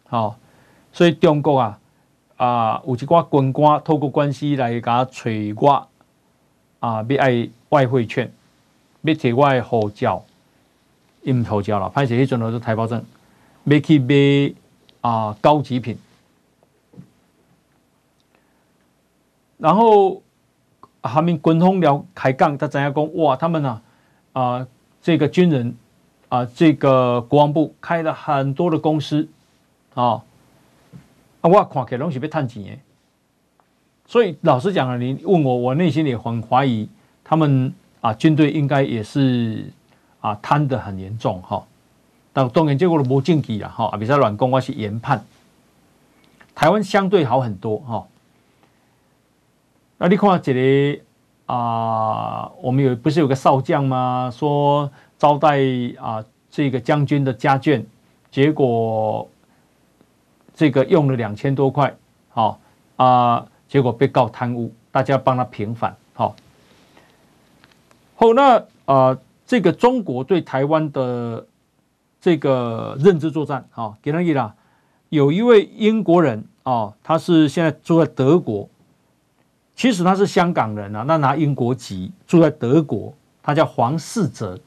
[0.08, 0.36] 好，
[0.92, 1.80] 所以中国啊
[2.38, 5.88] 啊有一挂军官透过关系来给他催我
[6.80, 8.32] 啊，要爱外汇券，
[9.04, 10.26] 要提我的护照，
[11.22, 13.06] 伊唔护照了，拍起迄阵都是台胞证，
[13.66, 14.54] 要去买
[15.02, 15.96] 啊高级品，
[19.60, 20.22] 然后。
[21.04, 23.16] 他们军方聊开讲，他怎样讲？
[23.16, 23.82] 哇，他们啊，
[24.34, 24.68] 啊、呃，
[25.02, 25.76] 这个军人
[26.30, 29.28] 啊、呃，这个国防部开了很多的公司
[29.94, 30.24] 啊，
[31.42, 32.70] 啊，我看起来拢是要赚钱的。
[34.06, 36.90] 所以老实讲啊，你问我，我内心也很怀疑，
[37.24, 39.66] 他们啊，军队应该也是
[40.20, 41.66] 啊贪得很严重哈。
[42.34, 45.26] 但当然结果都无证据了哈，啊，别再乱讲，我是研判。
[46.54, 48.08] 台湾相对好很多哈。
[49.98, 51.02] 那你看这里
[51.52, 54.32] 啊，我们有不是有个少将吗？
[54.34, 55.60] 说招待
[56.00, 57.84] 啊这个将军的家眷，
[58.32, 59.30] 结果
[60.56, 61.94] 这个用了两千多块，
[62.30, 62.58] 好
[62.96, 66.34] 啊，结果被告贪污，大家帮他平反，好。
[68.16, 71.46] 好，那啊，这个中国对台湾的
[72.22, 74.56] 这个认知作战，好，给他一啦，
[75.10, 78.70] 有一位英国人啊，他是现在住在德国。
[79.82, 83.12] 其实他是香港人啊，那拿英国籍住在德国，
[83.42, 84.60] 他叫黄世泽。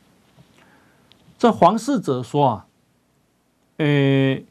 [1.39, 2.67] 这黄世泽说啊，
[3.77, 4.43] 呃，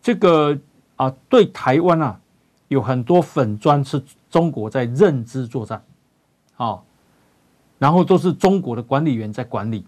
[0.00, 0.56] 这个
[0.94, 2.20] 啊，对台湾啊，
[2.68, 4.00] 有很多粉专是
[4.30, 5.82] 中国在认知作战，
[6.56, 6.78] 啊，
[7.80, 9.84] 然后都是中国的管理员在管理。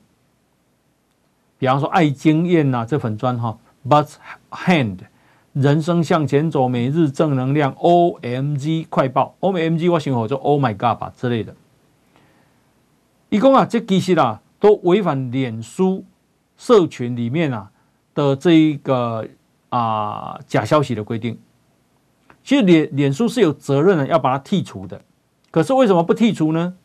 [1.60, 3.56] 比方说爱经验呐，这粉专哈
[3.88, 4.14] ，But
[4.50, 4.98] Hand。
[5.52, 11.56] 人生向前走，每日正能量，OMG 快报，OMG 我想好就 Oh my God 吧之类的。
[13.30, 16.04] 一共啊，这其实啊，都违反脸书
[16.56, 17.72] 社群里面啊
[18.14, 19.26] 的这一个
[19.70, 21.36] 啊假消息的规定。
[22.44, 25.02] 其实脸脸书是有责任的，要把它剔除的。
[25.50, 26.76] 可是为什么不剔除呢？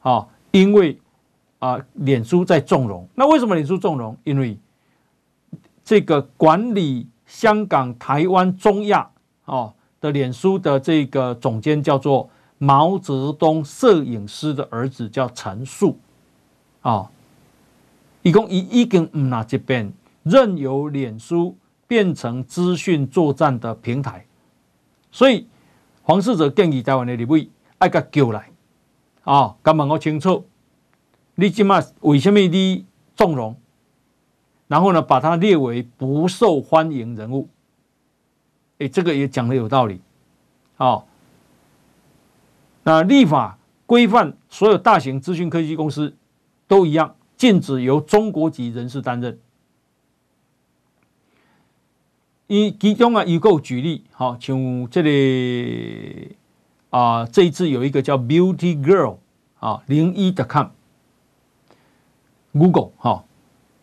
[0.00, 0.98] 啊，因为
[1.58, 3.06] 啊，脸书在纵容。
[3.14, 4.16] 那为什么脸书纵容？
[4.24, 4.58] 因为
[5.84, 7.08] 这个管理。
[7.26, 9.10] 香港、台湾、中亚
[9.44, 15.98] 哦的脸书的这个总监叫做毛泽东摄影师的儿子叫陈树
[16.82, 17.08] 哦，
[18.22, 21.56] 一共一一根唔拿这边任由脸书
[21.86, 24.26] 变成资讯作战的平台，
[25.10, 25.46] 所以
[26.02, 27.48] 黄世泽建议台湾的立委
[27.78, 28.50] 爱个叫来
[29.24, 30.46] 啊，敢问我清楚，
[31.34, 32.84] 你今麦为什么你
[33.16, 33.56] 纵容？
[34.74, 37.48] 然后呢，把他列为不受欢迎人物。
[38.80, 40.00] 哎，这个也讲得有道理。
[40.74, 41.06] 好，
[42.82, 43.56] 那立法
[43.86, 46.16] 规范所有大型资讯科技公司
[46.66, 49.38] 都一样，禁止由中国籍人士担任。
[52.48, 56.36] 以其中啊，有个举例，好，像这里
[56.90, 59.18] 啊，这一次有一个叫 Beauty Girl
[59.60, 60.44] 啊，零一的
[62.52, 63.24] .com，Google 哈，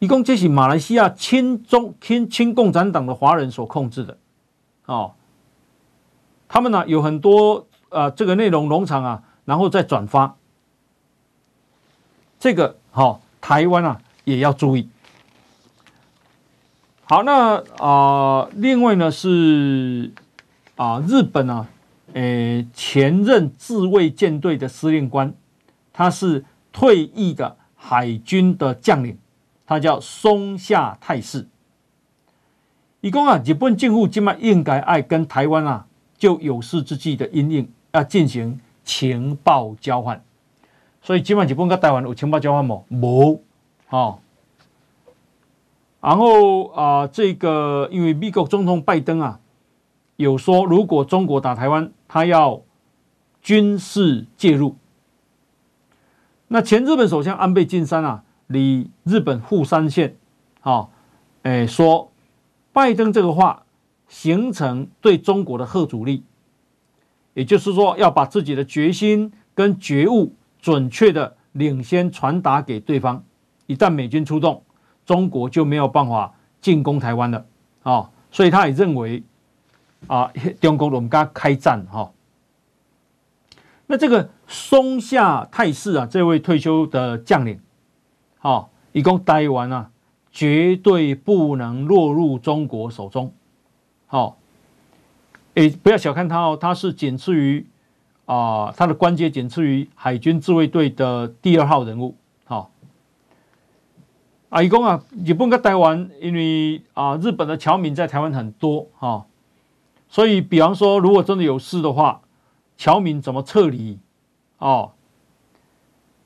[0.02, 4.18] 一共这是马来西亚亲中亲亲共产党的华人所控制的，
[4.88, 5.14] 哦，
[6.48, 10.36] 他们呢有很多啊这个内容农场啊，然后再转发，
[12.40, 14.90] 这个好，台湾啊也要注意。
[17.04, 20.12] 好，那啊、另外呢是
[20.78, 21.68] 啊、日本啊，
[22.14, 25.32] 诶、呃，前任自卫舰队的司令官，
[25.94, 26.44] 他是
[26.74, 29.16] 退役的海军的将领，
[29.72, 31.48] 他叫松下泰士。
[33.00, 40.22] 一共啊，日本政府今晚应该爱跟台湾啊，就有事之际的因应要进行情报交换，
[41.02, 42.84] 所以今晚日本跟台湾有情报交换冇？
[42.92, 43.40] 冇，
[43.92, 44.20] 哦。
[46.02, 49.40] 然后啊、呃，这个因为美国总统拜登啊，
[50.18, 52.60] 有说如果中国打台湾，他要
[53.42, 54.76] 军事介入。
[56.50, 60.16] 那前日本首相安倍晋三啊，离日本富山县，
[60.62, 60.88] 啊，
[61.44, 62.12] 哎说
[62.74, 63.64] 拜登这个话
[64.08, 66.24] 形成对中国的吓阻力，
[67.34, 73.24] 也就是说要把自己的决心跟觉悟准确的领先传达给对方，
[73.68, 74.64] 一旦美军出动。
[75.04, 76.32] 中国就没有办法
[76.62, 77.44] 进攻台湾了
[77.82, 79.24] 啊，所以他也认为
[80.08, 80.32] 啊，
[80.62, 82.12] 中国我们跟他开战哈。
[83.88, 87.60] 那这个松下泰士啊，这位退休的将领，
[88.42, 89.92] 啊，一共待完啊，
[90.32, 93.34] 绝对不能落入中国手中。
[94.08, 94.38] 好，
[95.54, 97.66] 诶，不要小看他哦，他是仅次于
[98.26, 102.16] 啊，他的官阶仅次于海军自卫队的第二号人物。
[102.46, 102.72] 好
[104.50, 109.26] 啊，一共啊，日本跟台湾，因为啊，日本的侨民在台湾很多哈，
[110.10, 112.22] 所以比方说，如果真的有事的话，
[112.76, 114.00] 侨民怎么撤离？
[114.58, 114.94] 哦，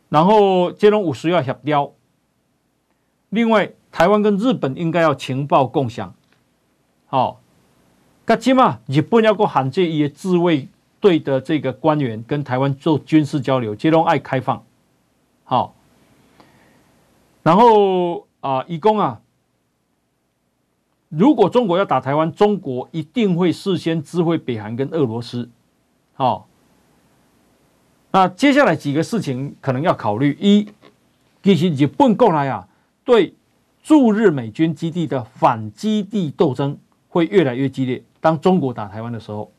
[0.10, 1.92] 然后这种五十要协调。
[3.36, 6.14] 另外，台湾跟日本应该要情报共享。
[7.06, 7.42] 好，
[8.26, 10.68] 那起码日本要过喊这一些自卫
[11.00, 14.64] 队的这个官员跟台湾做军事交流，这种爱开放。
[15.44, 15.76] 好。
[17.44, 19.22] 然后啊，一共啊，
[21.10, 25.48] 如果中国要打台湾，中国一定会事先知会北韩跟俄罗斯。
[26.16, 26.48] 好，
[28.10, 30.68] 那接下来几个事情可能要考虑：一，
[31.44, 32.68] 其实日本过来啊，
[33.06, 33.34] 对
[33.82, 36.78] 驻日美军基地的反基地斗争
[37.08, 38.04] 会越来越激烈。
[38.20, 39.50] 当中国打台湾的时候，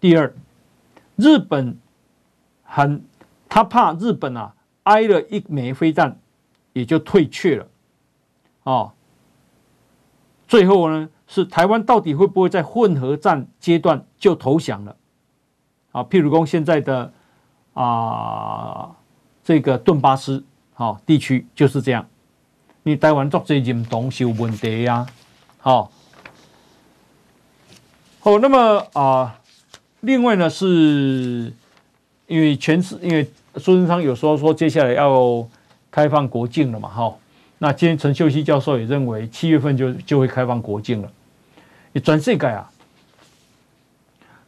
[0.00, 0.32] 第二，
[1.16, 1.76] 日本
[2.62, 3.04] 很
[3.46, 4.54] 他怕日本啊
[4.84, 6.16] 挨了一枚飞弹。
[6.74, 7.66] 也就退却了，
[8.62, 8.92] 哦，
[10.48, 14.96] 最后呢，是台湾到底会不会在混合战阶段就投降了？
[15.90, 17.12] 啊，譬如说现在的
[17.74, 18.96] 啊
[19.44, 20.42] 这个顿巴斯
[20.72, 22.08] 好地区就是这样，
[22.82, 25.06] 你台湾作这认同是有问题呀，
[25.58, 25.90] 好，
[28.20, 29.40] 好，那么啊，
[30.00, 31.52] 另外呢，是
[32.26, 35.48] 因为全是因为苏贞昌有说说接下来要。
[35.94, 36.88] 开放国境了嘛？
[36.88, 37.14] 哈，
[37.58, 41.12] 那今天陈秀熙教授也认为七月份就就会开放国境了。
[41.92, 42.70] 你全世界啊，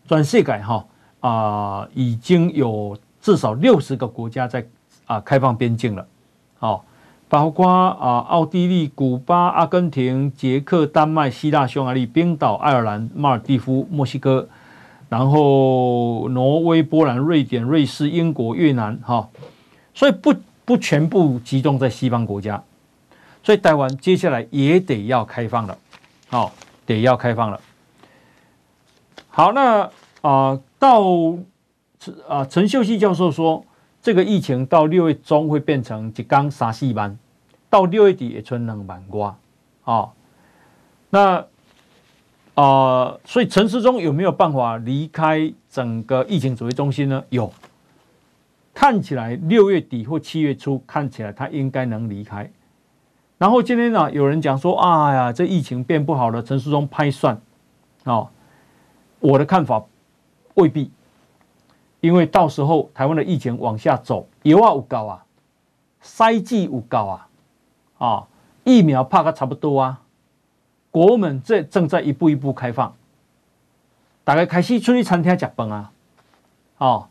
[0.08, 0.86] 转世界哈
[1.20, 4.66] 啊，已经有至少六十个国家在
[5.04, 6.06] 啊开放边境了。
[6.58, 6.82] 好，
[7.28, 14.48] 包括啊奥地利、古巴、阿根廷、捷克、丹麦、希腊、匈牙利、冰岛、爱尔兰、马尔地夫、墨西哥，
[15.08, 18.98] 然后挪威、波兰、瑞典、瑞士、英国、越南。
[19.04, 19.28] 哈，
[19.94, 20.34] 所以不。
[20.66, 22.64] 不全部集中在西方国家，
[23.42, 25.76] 所以台湾接下来也得要开放了，
[26.28, 26.50] 好，
[26.86, 27.60] 得要开放了。
[29.28, 29.90] 好，那
[30.22, 31.02] 啊、到
[32.26, 33.62] 啊，陈秀熙教授说，
[34.04, 37.18] 这个疫情到六月中会变成一缸沙细班，
[37.70, 39.34] 到六月底也存两万瓜，
[39.84, 40.10] 啊，
[41.08, 41.46] 那
[42.54, 47.24] 啊、所以陈世忠有没有办法离开整个疫情指挥中心呢？
[47.30, 47.50] 有。
[48.74, 52.50] 看起来六月底或七月初，看起来他应该能离开。
[53.38, 57.40] 然后今天呢，有人讲说：“啊呀，这疫情变不好了。”陈世忠拍算，
[58.04, 58.28] 哦，
[59.20, 59.82] 我的看法
[60.56, 60.90] 未必，
[62.04, 65.24] 因为到时候台湾的疫情往下走，有啊有高啊，
[66.02, 67.28] 筛剂有高啊，
[67.98, 68.28] 啊，
[68.64, 70.02] 疫苗怕个差不多啊，
[70.90, 72.94] 国门这正在一步一步开放，
[74.22, 75.92] 大家开始出去餐厅吃饭啊，
[76.78, 77.08] 哦，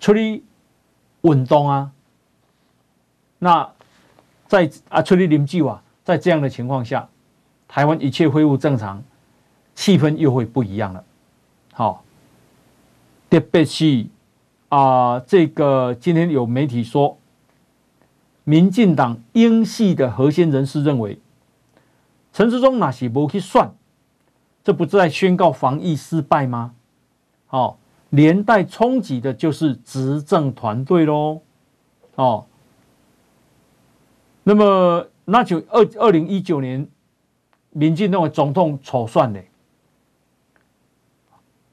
[0.00, 0.42] 出去。
[1.26, 1.90] 运动啊，
[3.38, 3.66] 那
[4.46, 7.08] 在啊，出去啉酒啊，在这样的情况下，
[7.66, 9.02] 台湾一切恢复正常，
[9.74, 11.02] 气氛又会不一样了。
[11.72, 12.04] 好，
[13.30, 14.06] 特别是
[14.74, 17.16] 啊，这个今天有媒体说，
[18.42, 21.20] 民进党英系的核心人士认为，
[22.32, 23.72] 陈时中那是不去算，
[24.64, 26.74] 这不是在宣告防疫失败吗？
[27.46, 27.78] 好，
[28.10, 31.42] 连带冲击的就是执政团队喽。
[32.16, 32.44] 哦，
[34.42, 36.84] 那么那就二二零一九年，
[37.70, 39.38] 民进党总统初选呢？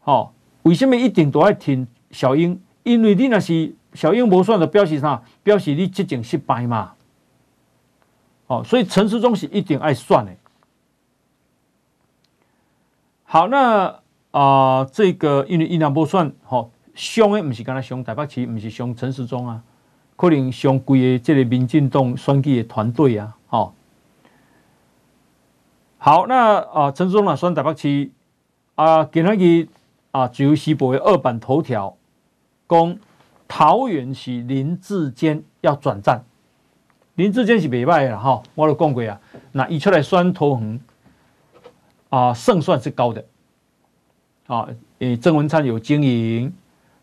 [0.02, 2.62] 好，为什么一定都要挺小英？
[2.84, 5.22] 因为你那是小英无选的，表示啥？
[5.44, 6.94] 表示你执政失败嘛。
[8.48, 10.32] 哦，所以陈时中是一定爱选的。
[13.24, 13.86] 好，那
[14.32, 19.64] 啊、呃，这个因为伊两波算好，凶的不是跟他凶，台北市不是凶陈时中啊，
[20.18, 23.74] 可能凶贵的这个民进党选举的团队啊，好，
[25.98, 28.12] 好，那啊，陈时中啊，选台北市
[28.76, 29.70] 啊，今仔日
[30.12, 31.96] 啊，自由时报的二版头条，
[32.72, 32.98] 讲
[33.48, 36.24] 桃园是林志坚要转战，
[37.16, 39.20] 林志坚是袂歹的哈，我都讲过啊，
[39.52, 40.80] 那一出来选桃园。
[42.12, 43.24] 啊，胜算是高的，
[44.46, 44.68] 啊，
[45.00, 46.54] 诶，郑文灿有经营，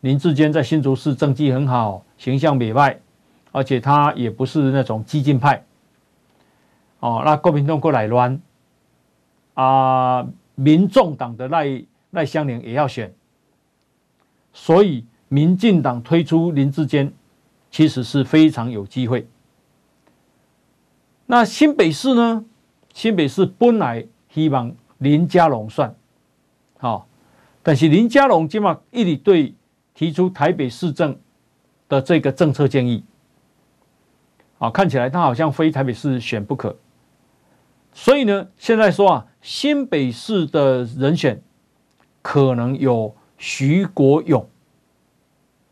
[0.02, 3.00] 林志坚在新竹市政绩很好，形象美外，
[3.50, 5.64] 而且他也不是那种激进派，
[7.00, 8.38] 哦，那国民党过来乱，
[9.54, 13.10] 啊，民众党的赖赖香伶也要选，
[14.52, 17.12] 所以民进党推出林志坚，
[17.70, 19.28] 其实是非常有机会。
[21.26, 22.44] 那新北市呢？
[22.92, 24.74] 新北市本来希望。
[25.00, 25.94] 林佳龙算
[26.76, 27.06] 好，
[27.62, 29.54] 但是林佳龙今嘛一直对
[29.94, 31.16] 提出台北市政
[31.88, 33.04] 的这个政策建议，
[34.58, 36.76] 啊，看起来他好像非台北市选不可，
[37.92, 41.40] 所以呢，现在说啊，新北市的人选
[42.20, 44.48] 可能有徐国勇，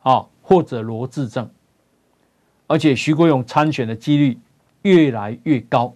[0.06, 1.50] 啊，或者罗志政，
[2.68, 4.38] 而且徐国勇参选的几率
[4.82, 5.92] 越来越高。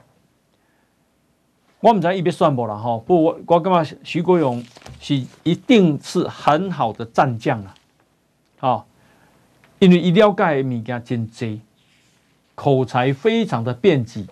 [1.78, 3.86] 我们在一边算不了哈，不，我我干嘛？
[4.02, 4.64] 徐国勇
[5.00, 7.64] 是一定是很好的战将
[8.58, 8.84] 啊，
[9.78, 11.60] 因为一了解物件真多，
[12.56, 14.26] 口才非常的便捷，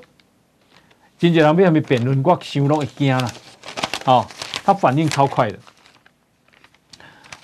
[1.16, 3.31] 真济人要咪辩论，我想拢会惊啦，
[4.05, 4.26] 好，
[4.64, 5.57] 他反应超快的。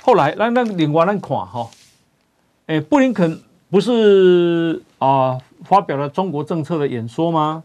[0.03, 1.71] 后来，那那另外咱看哈，
[2.67, 3.41] 哎，布林肯
[3.71, 7.65] 不是啊发表了中国政策的演说吗？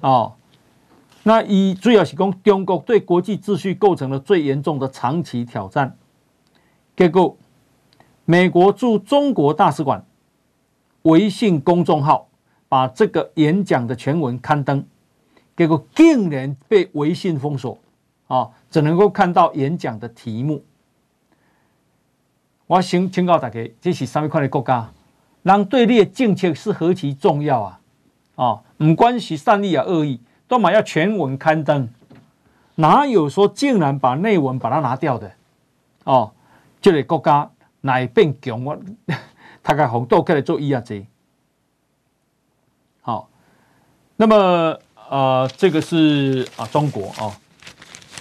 [0.00, 0.34] 哦。
[1.22, 5.98] 那以主要是讲中国对国际秩序构成了最严重的长期挑战。
[6.96, 7.36] 结果，
[8.24, 10.06] 美国驻中国大使馆
[11.02, 12.28] 微信公众号
[12.68, 14.86] 把这个演讲的全文刊登，
[15.56, 17.76] 结果竟然被微信封锁，
[18.28, 20.64] 啊，只能够看到演讲的题目。
[22.70, 24.88] 我先请告大家，这是什么款的国家？
[25.42, 27.80] 人对你的政策是何其重要啊！
[28.36, 30.20] 啊，不管是善意啊恶意。
[30.46, 31.88] 都嘛要全文刊登，
[32.76, 35.32] 哪有说竟然把内文把它拿掉的？
[36.04, 36.32] 哦，
[36.80, 37.50] 这个国家
[37.80, 38.64] 哪变强？
[38.64, 38.78] 我
[39.62, 41.04] 大概红豆开来做一啊子。
[43.00, 43.28] 好，
[44.14, 47.32] 那么呃，这个是啊中国啊、哦。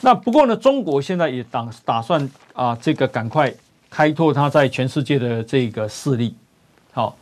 [0.02, 3.54] 那不过呢，中国现在也打打算啊，这个赶快
[3.90, 6.36] 开拓它在全世界的这个势力。
[6.92, 7.16] 好，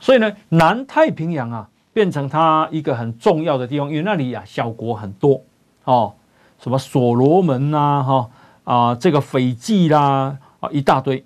[0.00, 1.68] 所以呢，南太平洋啊。
[1.94, 5.42] 变成它一个很重要的地方，因为那里、啊、小国很多
[5.84, 6.14] 哦，
[6.58, 8.30] 什么所罗门呐，哈
[8.64, 11.22] 啊，这个斐济啦啊一大堆。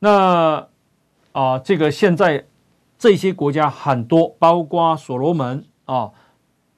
[0.00, 0.66] 那
[1.30, 2.44] 啊，这个现在
[2.98, 6.10] 这些国家很多，包括所罗门啊，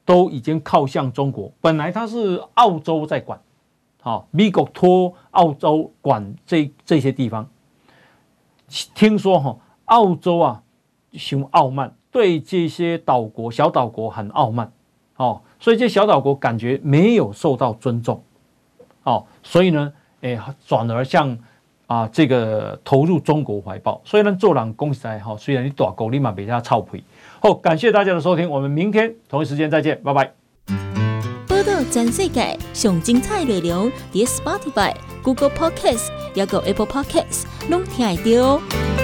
[0.04, 1.50] 都已经靠向中国。
[1.62, 3.40] 本来它是澳洲在管，
[4.02, 7.48] 啊，美国托澳洲管这这些地方。
[8.94, 10.62] 听说哈，澳洲啊，
[11.12, 11.94] 凶傲慢。
[12.10, 14.70] 对这些岛国、小岛国很傲慢，
[15.16, 18.22] 哦，所以这小岛国感觉没有受到尊重，
[19.04, 19.90] 哦，所以呢，
[20.20, 21.38] 诶，转而向
[21.86, 23.98] 啊这个投入中国怀抱。
[24.04, 27.02] 所以呢，做人恭喜在哈，虽然你大狗立马比较臭皮。
[27.40, 31.01] 好，感谢大家的收听，我们明天同一时间再见，拜拜。
[31.92, 39.01] 全世界上精彩内容，伫 Spotify、Google Podcasts，还有 Apple Podcasts，拢听得到。